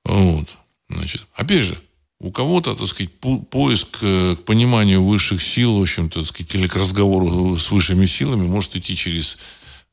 [0.04, 0.50] Вот.
[0.90, 1.78] Значит, опять же,
[2.20, 3.12] у кого-то, так сказать,
[3.50, 8.06] поиск э, к пониманию высших сил, в общем-то, так сказать, или к разговору с высшими
[8.06, 9.38] силами может идти через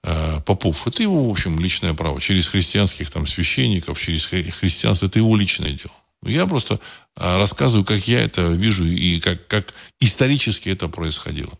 [0.03, 0.89] э, попов.
[0.89, 2.21] Это его, в общем, личное право.
[2.21, 5.07] Через христианских там священников, через христианство.
[5.07, 5.95] Это его личное дело.
[6.25, 6.81] Я просто
[7.14, 11.57] э, рассказываю, как я это вижу и как, как исторически это происходило.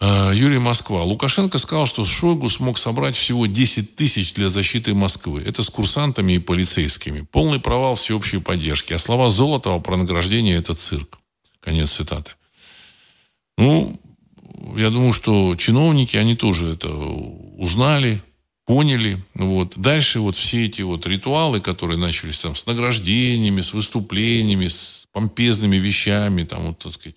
[0.00, 1.02] Э, Юрий Москва.
[1.02, 5.42] Лукашенко сказал, что Шойгу смог собрать всего 10 тысяч для защиты Москвы.
[5.46, 7.22] Это с курсантами и полицейскими.
[7.22, 8.92] Полный провал всеобщей поддержки.
[8.92, 11.18] А слова Золотова про награждение– это цирк.
[11.60, 12.32] Конец цитаты.
[13.56, 14.00] Ну,
[14.76, 18.22] я думаю, что чиновники, они тоже это узнали,
[18.66, 19.22] поняли.
[19.34, 19.74] Вот.
[19.76, 25.76] Дальше вот все эти вот ритуалы, которые начались там с награждениями, с выступлениями, с помпезными
[25.76, 27.16] вещами, там вот, так сказать,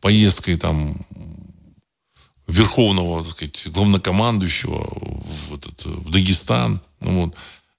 [0.00, 0.96] поездкой там
[2.46, 6.80] верховного, так сказать, главнокомандующего в, этот, в Дагестан.
[7.00, 7.34] Ну, вот.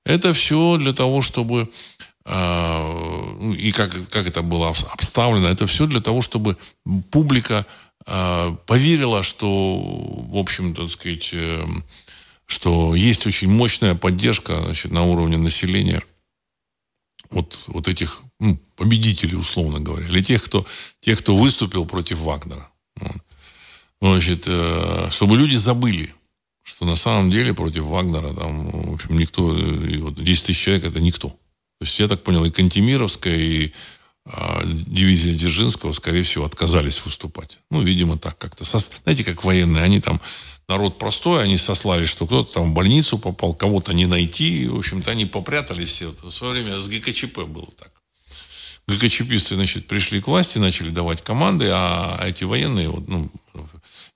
[0.06, 1.70] Это все для того, чтобы
[2.26, 6.58] э, ну, и как, как это было обставлено, это все для того, чтобы
[7.12, 7.66] публика
[8.06, 11.34] э, поверила, что, в общем, так сказать,
[12.48, 16.04] что есть очень мощная поддержка значит, на уровне населения–
[17.36, 20.66] вот, вот этих ну, победителей, условно говоря, или тех, кто,
[21.02, 22.72] тех, кто выступил против Вагнера.
[22.96, 23.22] Вот.
[24.02, 26.14] Значит, э, чтобы люди забыли,
[26.64, 31.00] что на самом деле против Вагнера там, в общем, никто, вот 10 тысяч человек это
[31.00, 31.30] никто.
[31.30, 33.74] То есть, я так понял, и Кантемировская, и
[34.26, 37.60] дивизия Дзержинского, скорее всего, отказались выступать.
[37.70, 38.64] Ну, видимо, так как-то.
[38.64, 40.20] Знаете, как военные, они там,
[40.68, 44.68] народ простой, они сослали, что кто-то там в больницу попал, кого-то не найти.
[44.68, 46.02] В общем-то, они попрятались.
[46.02, 47.92] В свое время с ГКЧП было так.
[48.88, 53.32] ГКЧПисты, значит, пришли к власти, начали давать команды, а эти военные, вот, ну,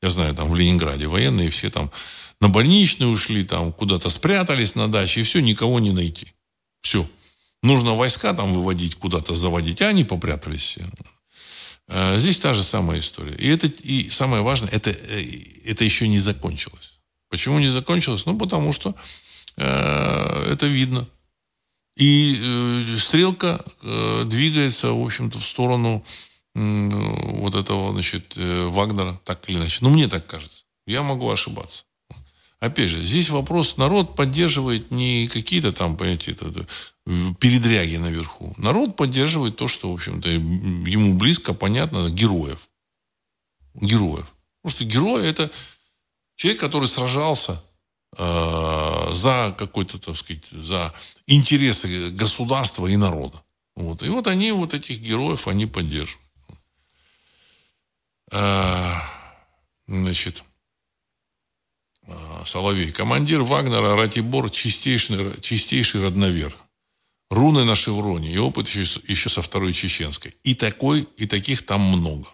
[0.01, 1.91] я знаю, там в Ленинграде военные все там
[2.39, 6.34] на больничную ушли, там куда-то спрятались на даче, и все, никого не найти.
[6.82, 7.07] Все.
[7.62, 10.89] Нужно войска там выводить, куда-то заводить, а они попрятались все.
[11.89, 13.36] Э, здесь та же самая история.
[13.36, 15.24] И, это, и самое важное, это, э,
[15.66, 16.99] это еще не закончилось.
[17.30, 18.26] Почему не закончилось?
[18.26, 18.95] Ну, потому что
[19.57, 21.07] э, это видно.
[21.97, 23.62] И стрелка
[24.24, 26.05] двигается, в общем-то, в сторону
[26.55, 29.80] вот этого, значит, Вагнера, так или иначе.
[29.82, 30.64] Ну, мне так кажется.
[30.88, 31.84] Я могу ошибаться.
[32.62, 36.66] Опять же, здесь вопрос, народ поддерживает не какие-то там, понимаете, это,
[37.39, 38.53] передряги наверху.
[38.57, 42.70] Народ поддерживает то, что, в общем-то, ему близко, понятно, героев.
[43.74, 44.28] Героев.
[44.62, 45.49] Потому что герой– это
[46.36, 47.64] человек, который сражался
[48.18, 50.93] э, за какой-то, так сказать, за
[51.28, 53.43] интересы государства и народа.
[53.76, 54.03] Вот.
[54.03, 56.30] И вот они, вот этих героев, они поддерживают.
[58.32, 58.93] Э,
[59.88, 60.43] значит,
[62.07, 62.91] а, Соловей.
[62.91, 66.55] Командир Вагнера Ратибор чистейший, чистейший родновер.
[67.30, 70.36] Руны на шевроне и опыт еще, еще со второй чеченской.
[70.43, 72.27] И такой, и таких там много.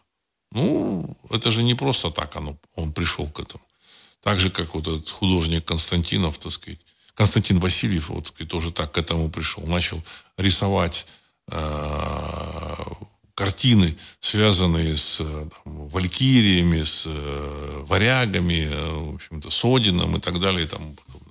[0.51, 3.63] Ну, это же не просто так оно, он пришел к этому.
[4.21, 6.79] Так же, как вот этот художник Константинов, так сказать,
[7.13, 9.65] Константин Васильев вот, тоже так к этому пришел.
[9.65, 10.03] Начал
[10.37, 11.07] рисовать
[11.49, 12.85] э,
[13.35, 20.39] картины, связанные с там, валькириями, с э, варягами, э, в общем-то, с Одином и так
[20.39, 21.24] далее и тому подобное.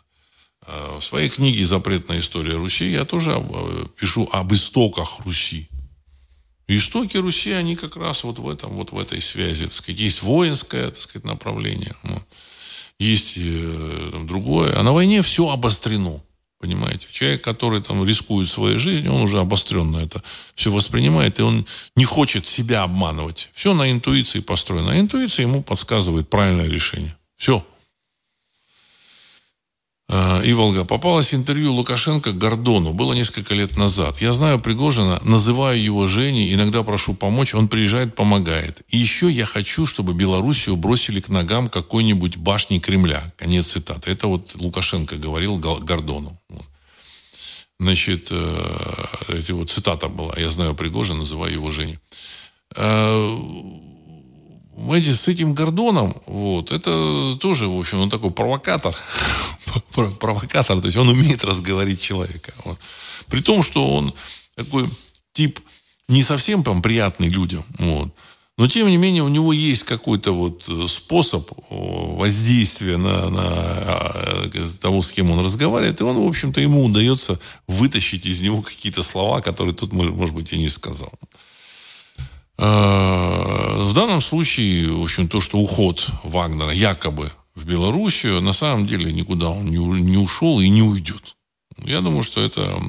[0.67, 5.69] Э, в своей книге «Запретная история Руси» я тоже э, пишу об истоках Руси.
[6.67, 9.65] Истоки Руси, они как раз вот в этом, вот в этой связи.
[9.67, 11.95] Так сказать, есть воинское так сказать, направление,
[12.99, 14.79] есть э, там, другое.
[14.79, 16.23] А на войне все обострено.
[16.61, 17.09] Понимаете?
[17.11, 20.23] Человек, который там рискует своей жизнью, он уже обостренно это
[20.55, 23.51] все воспринимает, и он не хочет себя обманывать.
[23.53, 24.93] Все на интуиции построено.
[24.93, 27.19] А интуиция ему подсказывает правильное решение.
[27.37, 27.67] Все.
[30.07, 30.85] А, Иволга.
[30.85, 32.93] Попалось интервью Лукашенко Гордону.
[32.93, 34.21] Было несколько лет назад.
[34.21, 37.55] Я знаю Пригожина, называю его Женей, иногда прошу помочь.
[37.55, 38.83] Он приезжает, помогает.
[38.89, 43.33] И еще я хочу, чтобы Белоруссию бросили к ногам какой-нибудь башни Кремля.
[43.37, 44.11] Конец цитаты.
[44.11, 46.39] Это вот Лукашенко говорил Гордону.
[47.81, 50.35] Значит, э, эти вот цитата была.
[50.37, 51.99] Я знаю Пригожина, называю его Женей
[54.77, 58.97] знаете, с этим Гордоном, вот, это тоже, в общем, он такой провокатор.
[60.21, 62.53] провокатор, то есть он умеет разговорить человека.
[62.65, 62.79] Вот.
[63.29, 64.15] При том, что он
[64.55, 64.89] такой
[65.33, 65.61] тип
[66.09, 68.11] не совсем прям приятный людям, вот.
[68.57, 73.43] Но, тем не менее, у него есть какой-то вот э, способ воздействия на, на
[74.45, 78.63] э, того, с кем он разговаривает, и он, в общем-то, ему удается вытащить из него
[78.63, 81.13] какие-то слова, которые тут, может быть, и не сказал.
[82.57, 88.87] А, в данном случае, в общем, то, что уход Вагнера якобы в Белоруссию, на самом
[88.87, 91.37] деле никуда он не, ушел и не уйдет.
[91.79, 92.81] Я думаю, что это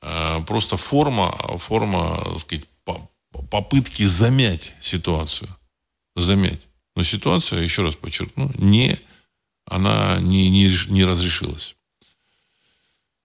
[0.00, 2.64] а, просто форма, форма, так сказать,
[3.50, 5.48] попытки замять ситуацию.
[6.14, 6.68] Замять.
[6.94, 8.98] Но ситуация, еще раз подчеркну, не,
[9.64, 11.76] она не, не, не разрешилась.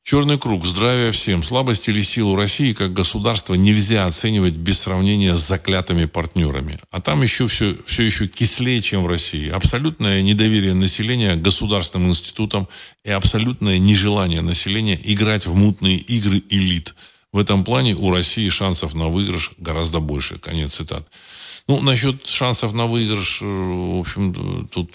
[0.10, 0.66] Черный круг.
[0.66, 1.43] Здравия всем.
[1.43, 6.80] Слабость или силу России как государства нельзя оценивать без сравнения с заклятыми партнерами.
[6.91, 9.49] А там еще все, все еще кислее, чем в России.
[9.49, 12.70] Абсолютное недоверие населения к государственным институтам
[13.03, 16.95] и абсолютное нежелание населения играть в мутные игры элит.
[17.34, 20.39] В этом плане у России шансов на выигрыш гораздо больше.
[20.39, 21.05] Конец цитат.
[21.68, 24.89] Ну, насчет шансов на выигрыш, э, в общем, тут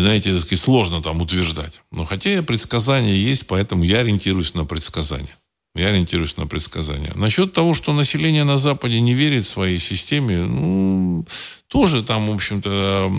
[0.00, 1.82] знаете, сложно там утверждать.
[1.92, 5.36] Но хотя предсказания есть, поэтому я ориентируюсь на предсказания.
[5.74, 7.12] Я ориентируюсь на предсказания.
[7.14, 11.24] Насчет того, что население на Западе не верит своей системе, ну,
[11.68, 13.10] тоже там, в общем-то,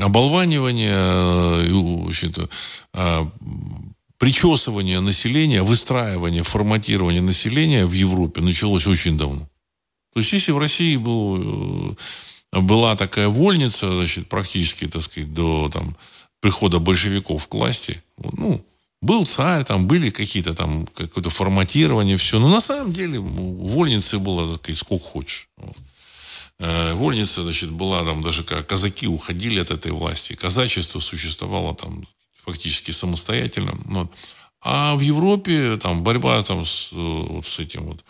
[0.00, 2.48] оболванивание, э, в общем-то,
[2.92, 3.30] а,
[4.18, 9.48] причесывание населения, выстраивание, форматирование населения в Европе началось очень давно.
[10.12, 11.94] То есть, если в России был э,
[12.60, 15.96] была такая вольница, значит, практически, так сказать, до там,
[16.40, 18.02] прихода большевиков к власти.
[18.18, 18.64] Ну,
[19.00, 22.38] был царь, там были какие-то там, какое-то форматирование, все.
[22.38, 25.48] Но на самом деле вольницы было, так сказать, сколько хочешь.
[26.58, 30.34] Э, вольница, значит, была там даже как казаки уходили от этой власти.
[30.34, 32.06] Казачество существовало там
[32.44, 33.76] фактически самостоятельно.
[33.84, 34.12] Вот.
[34.60, 38.04] А в Европе там борьба там с, вот с этим вот,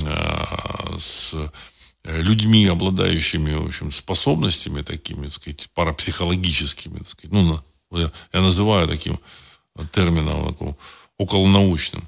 [0.00, 1.48] э, с Э,
[2.04, 7.60] людьми, обладающими, в общем, способностями такими, так сказать, парапсихологическими, так сказать, ну,
[7.92, 9.18] я, называю таким
[9.92, 10.76] термином таким,
[11.18, 12.02] околонаучным,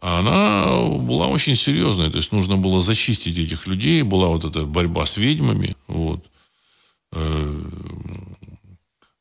[0.00, 0.66] она
[0.98, 2.10] была очень серьезной.
[2.10, 4.02] То есть нужно было зачистить этих людей.
[4.02, 5.74] Была вот эта борьба с ведьмами.
[5.86, 6.24] Вот.
[7.12, 7.62] Э,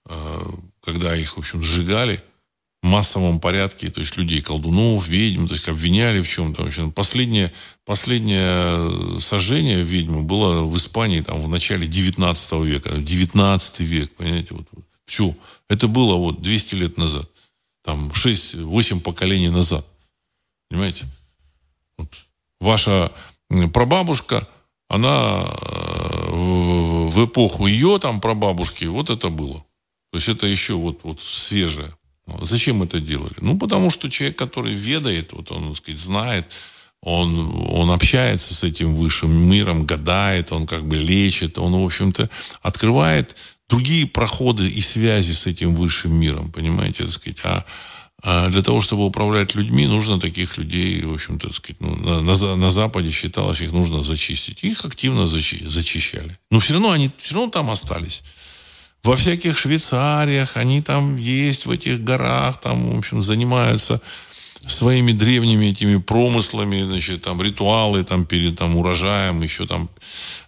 [0.09, 0.41] э,
[0.81, 2.21] когда их, в общем, сжигали
[2.85, 6.63] массовом порядке, то есть людей, колдунов, ведьм, то есть обвиняли в чем-то.
[6.63, 7.51] В общем, последнее,
[7.83, 12.97] последнее сожжение ведьмы было в Испании там, в начале 19 века.
[12.97, 14.67] 19 век, понимаете, вот,
[15.05, 15.35] все.
[15.67, 17.29] Это было вот 200 лет назад.
[17.83, 19.85] Там 6-8 поколений назад.
[20.69, 21.05] Понимаете?
[21.97, 22.09] Вот.
[22.59, 23.11] Ваша
[23.73, 24.47] прабабушка,
[24.87, 29.59] она э, в, в эпоху ее там прабабушки, вот это было.
[30.11, 31.95] То есть это еще вот, вот свежее.
[32.41, 33.35] Зачем это делали?
[33.39, 36.51] Ну, потому что человек, который ведает, вот он, так сказать, знает,
[37.01, 42.29] он, он общается с этим высшим миром, гадает, он как бы лечит, он, в общем-то,
[42.63, 43.37] открывает
[43.69, 47.37] другие проходы и связи с этим высшим миром, понимаете, так сказать.
[47.43, 47.65] А,
[48.23, 52.21] а для того, чтобы управлять людьми, нужно таких людей, в общем-то, так сказать, ну, на,
[52.21, 54.63] на, на Западе считалось, их нужно зачистить.
[54.63, 56.39] Их активно зачи, зачищали.
[56.49, 58.23] Но все равно они все равно там остались
[59.05, 64.01] во всяких Швейцариях, они там есть в этих горах, там, в общем, занимаются
[64.67, 69.89] своими древними этими промыслами, значит, там ритуалы там перед там урожаем, еще там,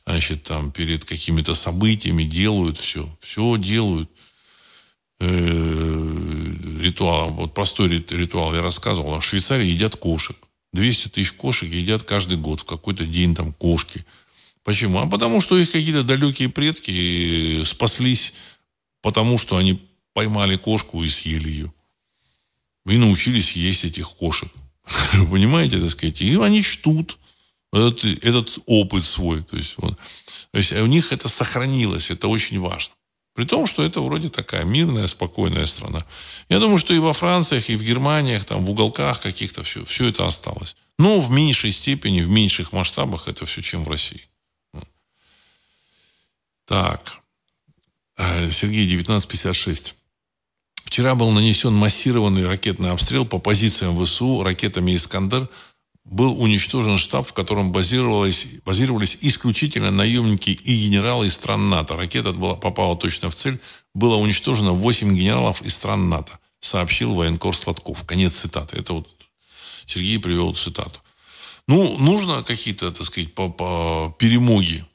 [0.07, 4.09] значит, там перед какими-то событиями делают все, все делают.
[5.19, 10.35] э, ритуал, вот простой ритуал я рассказывал, в Швейцарии едят кошек.
[10.73, 14.03] 200 тысяч кошек едят каждый год в какой-то день там кошки.
[14.67, 14.99] Почему?
[14.99, 18.33] А потому что их какие-то далекие предки спаслись,
[19.01, 21.73] потому что они поймали кошку и съели ее.
[22.85, 24.51] И научились есть этих кошек.
[25.31, 26.21] Понимаете, так сказать?
[26.21, 27.17] И они чтут
[27.71, 29.41] этот, этот опыт свой.
[29.41, 29.97] То есть, вот.
[30.51, 32.93] То есть у них это сохранилось, это очень важно.
[33.35, 36.05] При том, что это вроде такая мирная, спокойная страна.
[36.49, 40.09] Я думаю, что и во Франциях, и в Германиях, там, в уголках каких-то все, все
[40.09, 40.75] это осталось.
[40.99, 44.27] Но в меньшей степени, в меньших масштабах это все, чем в России.
[46.67, 47.21] Так.
[48.17, 49.95] Э, Сергей, 1956.
[50.83, 55.49] Вчера был нанесен массированный ракетный обстрел по позициям ВСУ ракетами «Искандер»,
[56.03, 61.97] был уничтожен штаб, в котором базировались, базировались исключительно наемники и генералы из стран НАТО.
[61.97, 63.59] Ракета была, попала точно в цель.
[63.93, 68.05] Было уничтожено 8 генералов из стран НАТО, сообщил военкор Сладков.
[68.05, 68.77] Конец цитаты.
[68.77, 69.13] Это вот
[69.85, 71.01] Сергей привел цитату.
[71.67, 74.85] Ну, нужно какие-то, так сказать, перемоги,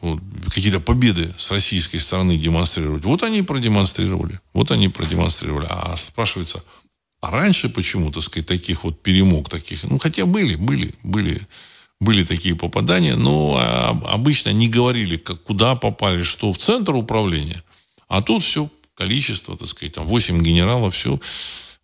[0.00, 0.20] вот,
[0.52, 3.04] какие-то победы с российской стороны демонстрировать.
[3.04, 4.40] Вот они продемонстрировали.
[4.52, 5.66] Вот они продемонстрировали.
[5.68, 6.62] А спрашивается,
[7.20, 11.46] а раньше почему, так сказать, таких вот перемог, таких, ну, хотя были, были, были,
[12.00, 17.62] были такие попадания, но а, обычно не говорили, как, куда попали, что в центр управления.
[18.08, 21.20] А тут все количество, так сказать, там 8 генералов, все.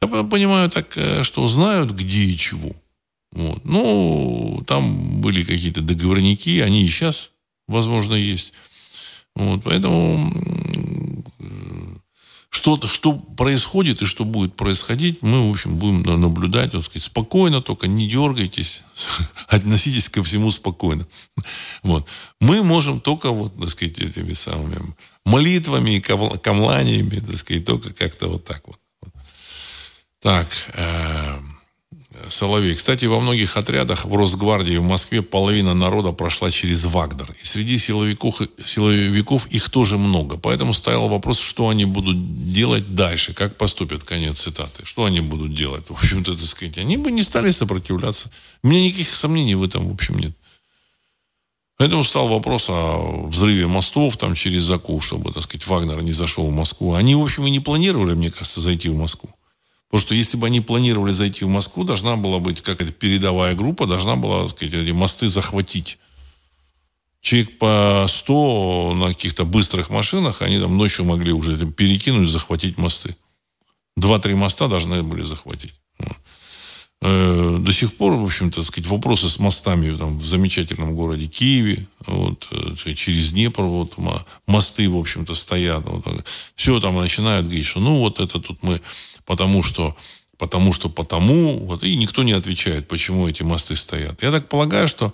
[0.03, 2.73] Я понимаю так, э, что знают, где и чего.
[3.33, 3.65] Вот.
[3.65, 7.33] Ну, там были какие-то договорники, они и сейчас,
[7.69, 8.53] возможно, есть.
[9.37, 10.33] Вот, поэтому
[12.51, 17.63] что, что происходит и что будет происходить, мы, в общем, будем наблюдать, так сказать, спокойно,
[17.63, 18.83] только не дергайтесь,
[19.49, 21.07] относитесь ко всему спокойно.
[21.83, 22.09] Вот.
[22.41, 24.79] Мы можем только, вот, так сказать, этими самыми
[25.25, 28.81] молитвами и камланиями, так сказать, только как-то вот так вот.
[30.21, 31.39] Так, э,
[32.29, 32.75] Соловей.
[32.75, 37.35] Кстати, во многих отрядах в Росгвардии в Москве половина народа прошла через Вагнер.
[37.43, 40.37] И среди силовиков, силовиков их тоже много.
[40.37, 44.85] Поэтому стоял вопрос, что они будут делать дальше, как поступят, конец цитаты.
[44.85, 45.85] Что они будут делать?
[45.89, 48.31] В общем-то, так сказать, они бы не стали сопротивляться.
[48.63, 50.33] У меня никаких сомнений в этом, в общем, нет.
[51.79, 56.49] Поэтому стал вопрос о взрыве мостов там через Заку, чтобы, так сказать, Вагнер не зашел
[56.49, 56.95] в Москву.
[56.95, 59.31] Они, в общем, и не планировали, мне кажется, зайти в Москву.
[59.89, 63.87] Потому что если бы они планировали зайти в Москву, должна была быть какая-то передовая группа,
[63.87, 65.99] должна была, так сказать, эти мосты захватить.
[67.21, 73.17] Человек по 100 на каких-то быстрых машинах, они там ночью могли уже перекинуть, захватить мосты.
[73.97, 75.73] Два-три моста должны были захватить.
[77.01, 81.87] Э, до сих пор, в общем-то, сказать, вопросы с мостами там, в замечательном городе Киеве,
[82.07, 83.95] вот, э, через Днепр, вот,
[84.47, 85.85] мосты, в общем-то, стоят.
[85.87, 86.05] Вот,
[86.57, 88.81] все там начинают говорить, что ну вот это тут мы
[89.29, 89.95] потому что,
[90.39, 94.23] потому что, потому, вот, и никто не отвечает, почему эти мосты стоят.
[94.23, 95.13] Я так полагаю, что,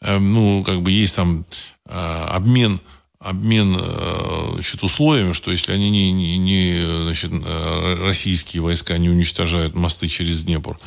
[0.00, 1.44] э, ну, как бы есть там
[1.86, 2.80] э, обмен,
[3.18, 9.10] обмен э, значит, условиями, что если они не, не, не значит, э, российские войска не
[9.10, 10.78] уничтожают мосты через Днепр,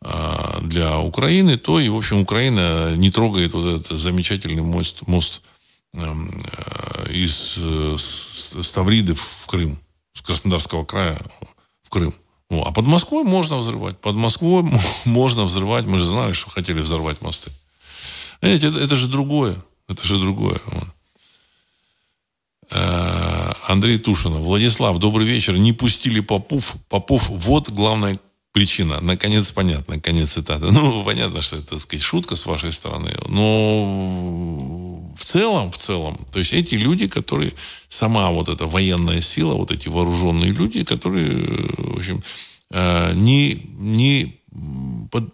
[0.00, 5.42] э, для Украины, то и, в общем, Украина не трогает вот этот замечательный мост, мост
[5.92, 6.30] эм,
[7.10, 7.58] из
[7.98, 9.78] Ставриды в Крым,
[10.14, 11.20] с Краснодарского края
[11.82, 12.14] в Крым.
[12.60, 13.98] А под Москвой можно взрывать.
[13.98, 14.64] Под Москвой
[15.04, 15.86] можно взрывать.
[15.86, 17.50] Мы же знали, что хотели взорвать мосты.
[18.40, 19.56] Знаете, это, это же другое.
[19.88, 20.60] Это же другое.
[22.70, 24.40] Э, Андрей Тушинов.
[24.40, 25.56] Владислав, добрый вечер.
[25.56, 26.74] Не пустили Попов.
[26.88, 28.18] Попов, вот главная
[28.52, 29.00] причина.
[29.00, 30.00] Наконец понятно.
[30.00, 30.66] Конец цитаты.
[30.72, 33.14] Ну, понятно, что это, так сказать, шутка с вашей стороны.
[33.28, 34.91] Но
[35.22, 37.52] в целом, в целом, то есть эти люди, которые,
[37.86, 41.28] сама вот эта военная сила, вот эти вооруженные люди, которые,
[41.76, 42.24] в общем,
[42.72, 44.40] э, не, не,
[45.12, 45.32] под,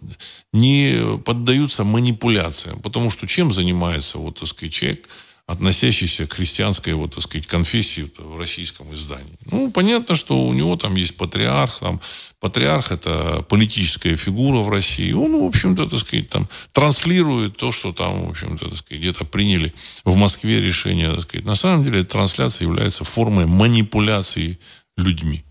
[0.53, 2.79] не поддаются манипуляциям.
[2.81, 5.09] Потому что чем занимается, вот, так сказать, человек,
[5.49, 9.35] относящийся к христианской, вот, так сказать, конфессии в российском издании.
[9.49, 11.79] Ну, понятно, что у него там есть патриарх.
[11.79, 11.99] Там,
[12.39, 15.11] патриарх– это политическая фигура в России.
[15.11, 19.25] Он, в общем-то, так сказать, там, транслирует то, что там, в общем-то, так сказать, где-то
[19.25, 19.73] приняли
[20.05, 21.15] в Москве решение.
[21.15, 21.45] Так сказать.
[21.47, 24.59] На самом деле, трансляция является формой манипуляции
[24.97, 25.43] людьми.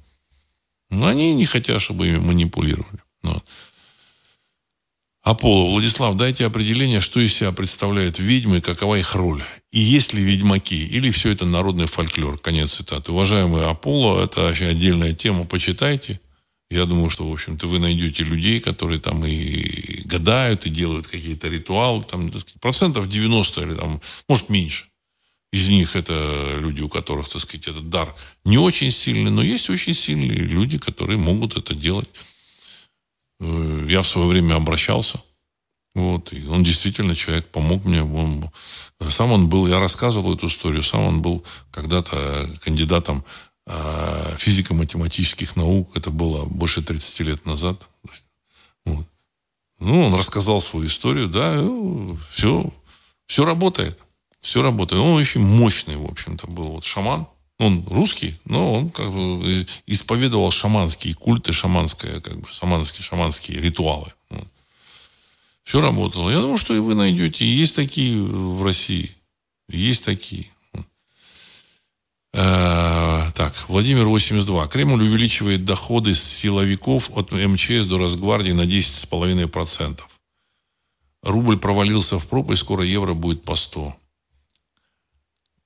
[0.90, 3.00] Но они не хотят, чтобы ими манипулировали.
[3.24, 3.44] Вот.
[5.28, 9.42] Аполло, Владислав, дайте определение, что из себя представляют ведьмы, какова их роль.
[9.70, 12.38] И есть ли ведьмаки, или все это народный фольклор.
[12.38, 13.12] Конец цитаты.
[13.12, 16.18] Уважаемый Аполло, это вообще отдельная тема, почитайте.
[16.70, 21.48] Я думаю, что, в общем-то, вы найдете людей, которые там и гадают, и делают какие-то
[21.48, 22.04] ритуалы.
[22.04, 22.30] Там,
[22.62, 24.00] процентов 90 или там,
[24.30, 24.86] может, меньше.
[25.52, 28.14] Из них это люди, у которых, так сказать, этот дар
[28.46, 32.08] не очень сильный, но есть очень сильные люди, которые могут это делать.
[33.40, 35.20] Э, я в свое время обращался.
[35.94, 38.02] Вот, и он действительно человек помог мне.
[38.02, 38.48] Он,
[39.08, 43.24] сам он был, я рассказывал эту историю, сам он был когда-то кандидатом
[43.66, 45.96] э, физико-математических наук.
[45.96, 47.86] Это было больше 30 лет назад.
[48.84, 49.06] Вот.
[49.80, 52.64] Ну, он рассказал свою историю, да, ну, все,
[53.26, 53.98] все работает.
[54.40, 55.02] Все работает.
[55.02, 57.26] Он очень мощный, в общем-то, был вот шаман.
[57.58, 64.12] Он русский, но он как бы исповедовал шаманские культы, шаманское, как бы, шаманские, шаманские ритуалы.
[65.64, 66.30] Все работало.
[66.30, 67.44] Я думаю, что и вы найдете.
[67.44, 69.10] Есть такие в России.
[69.68, 70.46] Есть такие.
[72.32, 74.68] Э, так, Владимир 82.
[74.68, 80.00] Кремль увеличивает доходы силовиков от МЧС до Росгвардии на 10,5%.
[81.22, 83.94] Рубль провалился в пропасть, скоро евро будет по 100.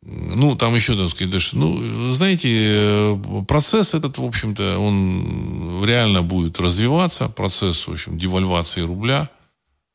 [0.04, 1.56] Ну, там еще, так сказать, дальше.
[1.56, 7.28] Ну, знаете, э, процесс этот, в общем-то, он реально будет развиваться.
[7.28, 9.30] Процесс, в общем, девальвации рубля.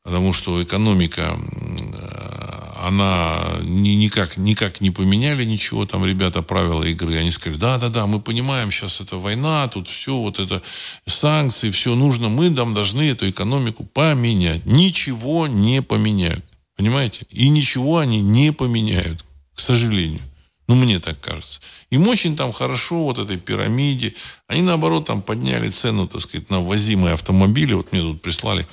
[0.02, 5.84] Потому что экономика, э, она ни, никак, никак не поменяли ничего.
[5.84, 7.18] Там ребята правила игры.
[7.18, 10.62] Они сказали, да-да-да, мы понимаем, сейчас это война, тут все, вот это
[11.04, 12.30] санкции, все нужно.
[12.30, 14.64] Мы там должны эту экономику поменять.
[14.64, 16.42] Ничего не поменяли.
[16.78, 17.26] Понимаете?
[17.28, 19.26] И ничего они не поменяют
[19.58, 20.20] к сожалению.
[20.68, 21.60] Ну, мне так кажется.
[21.90, 24.14] Им очень там хорошо, вот этой пирамиде.
[24.46, 27.74] Они, наоборот, там подняли цену, так сказать, на ввозимые автомобили.
[27.74, 28.68] Вот мне тут прислали,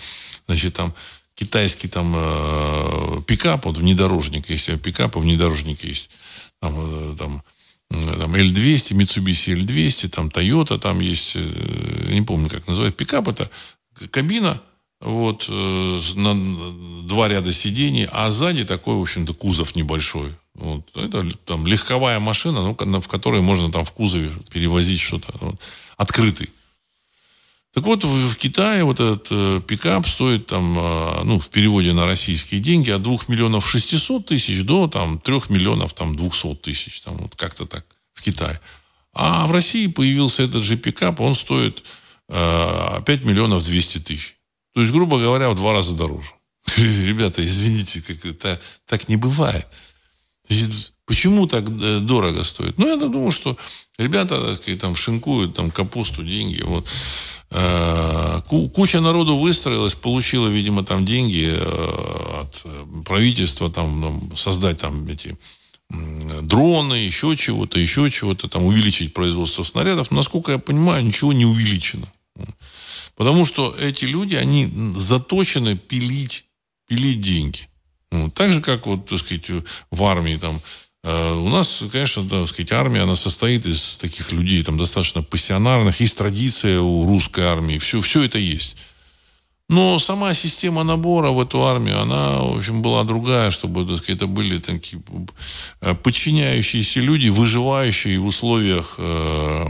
[0.46, 0.94] значит, там
[1.34, 6.12] китайский там э, пикап, вот внедорожник, если пикап, а внедорожник есть.
[6.62, 7.44] Там, э, там,
[7.90, 13.28] э, там L200, Mitsubishi L200, там Toyota, там есть, э, не помню, как называют, пикап
[13.28, 13.50] это
[14.12, 14.62] кабина,
[15.02, 16.36] вот, э, на
[17.08, 20.36] два ряда сидений, а сзади такой, в общем-то, кузов небольшой.
[20.56, 20.90] Вот.
[20.96, 25.34] Это там легковая машина, ну, в которой можно там в кузове перевозить что-то.
[25.40, 25.56] Вот,
[25.98, 26.50] открытый.
[27.74, 31.92] Так вот, в, в Китае вот этот э, пикап стоит там, э, ну, в переводе
[31.92, 37.02] на российские деньги от 2 миллионов 600 тысяч до там 3 миллионов там 200 тысяч.
[37.02, 38.62] Там, вот как-то так в Китае.
[39.14, 41.84] А в России появился этот же пикап, он стоит
[42.30, 44.38] э, 5 миллионов 200 тысяч.
[44.74, 46.32] То есть, грубо говоря, в два раза дороже.
[46.78, 49.68] Ребята, извините, как это так не бывает.
[51.06, 52.78] Почему так э, дорого стоит?
[52.80, 53.56] Ну, я думаю, что
[53.98, 56.64] ребята, так сказать, там шинкуют там капусту, деньги.
[56.64, 56.88] Вот.
[57.52, 62.66] Э, куча народу выстроилась, получила, видимо, там деньги э, от
[63.06, 65.38] правительства, там, создать там эти
[66.42, 70.10] дроны, еще чего-то, еще чего-то, там увеличить производство снарядов.
[70.10, 72.08] Насколько я понимаю, ничего не увеличено.
[73.16, 76.46] Потому что эти люди, они заточены пилить,
[76.88, 77.70] пилить деньги.
[78.16, 79.50] Ну, так же, как вот, так сказать,
[79.92, 80.62] в армии там,
[81.04, 86.00] э, у нас, конечно, так сказать, армия, она состоит из таких людей, там, достаточно пассионарных.
[86.00, 87.78] Есть традиция у русской армии.
[87.78, 88.78] Все, все это есть.
[89.68, 94.18] Но сама система набора в эту армию, она, в общем, была другая, чтобы, так сказать,
[94.18, 95.02] это были такие
[95.82, 99.66] э, подчиняющиеся люди, выживающие в условиях э,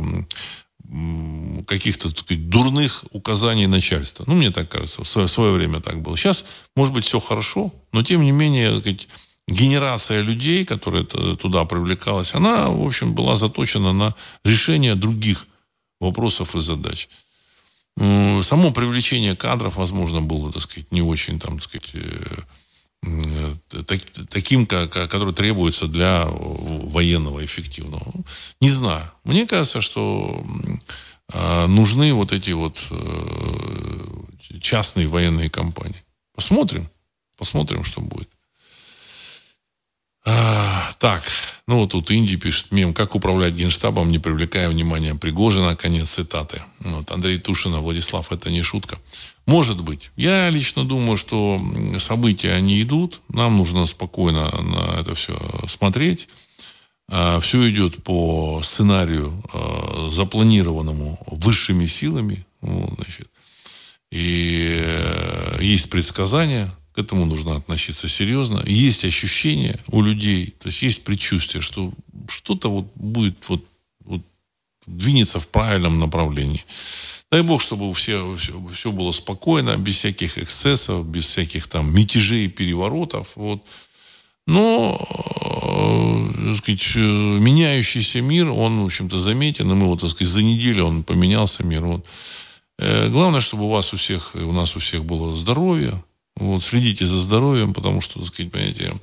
[1.68, 4.24] каких-то сказать, дурных указаний начальства.
[4.28, 6.16] Ну, мне так кажется, в свое, в свое время так было.
[6.18, 9.08] Сейчас, может быть, все хорошо, но тем не менее, сказать,
[9.48, 15.48] генерация людей, которая туда привлекалась, она, в общем, была заточена на решение других
[16.00, 17.10] вопросов и задач.
[17.98, 21.94] Само привлечение кадров, возможно, было, так сказать, не очень, там, так сказать,
[23.04, 23.56] э,
[24.30, 28.12] таким, который требуется для военного эффективного.
[28.62, 29.12] Не знаю.
[29.24, 30.44] Мне кажется, что
[31.34, 36.04] а, нужны вот эти вот э, частные военные компании.
[36.36, 36.90] Посмотрим.
[37.38, 38.30] Посмотрим, что будет.
[40.28, 41.24] А, так,
[41.68, 46.64] ну вот тут Инди пишет мем, как управлять генштабом, не привлекая внимания Пригожина, конец цитаты.
[46.80, 48.98] Вот, Андрей Тушина, Владислав, это не шутка.
[49.46, 50.12] Может быть.
[50.16, 51.60] Я лично думаю, что
[52.00, 53.22] события, они идут.
[53.30, 56.30] Нам нужно спокойно на это все смотреть.
[57.08, 62.46] А, все идет по сценарию, а, запланированному высшими силами.
[62.62, 63.30] Вот, значит.
[64.12, 68.64] И э, есть предсказания, к этому нужно относиться серьезно.
[68.66, 71.94] Есть ощущение у людей, то есть есть предчувствие, что
[72.30, 73.64] что-то вот будет вот
[74.88, 76.64] двинется в правильном направлении.
[77.32, 81.94] Дай бог, чтобы у всех все, все было спокойно, без всяких эксцессов, без всяких там
[81.94, 83.32] мятежей и переворотов.
[83.36, 83.62] Вот.
[84.48, 90.12] Но, э, так сказать, э, меняющийся мир, он, в общем-то, заметен, и мы вот, так
[90.12, 91.84] сказать, за неделю он поменялся мир.
[91.84, 92.06] Вот.
[92.78, 96.04] Э, главное, чтобы у вас у всех, у нас у всех было здоровье,
[96.36, 98.94] вот, следите за здоровьем, потому что, так сказать, понимаете,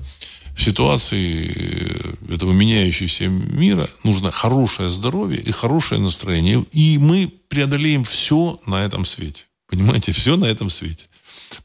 [0.55, 6.63] в ситуации э, этого меняющегося мира нужно хорошее здоровье и хорошее настроение.
[6.73, 9.45] И мы преодолеем все на этом свете.
[9.67, 11.07] Понимаете, все на этом свете.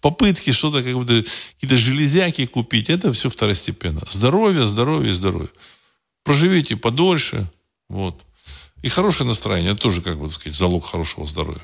[0.01, 4.01] Попытки что-то, как бы какие-то железяки купить, это все второстепенно.
[4.09, 5.49] Здоровье, здоровье, здоровье.
[6.23, 7.49] Проживите подольше.
[7.89, 8.21] Вот.
[8.83, 11.63] И хорошее настроение, это тоже, как бы сказать, залог хорошего здоровья.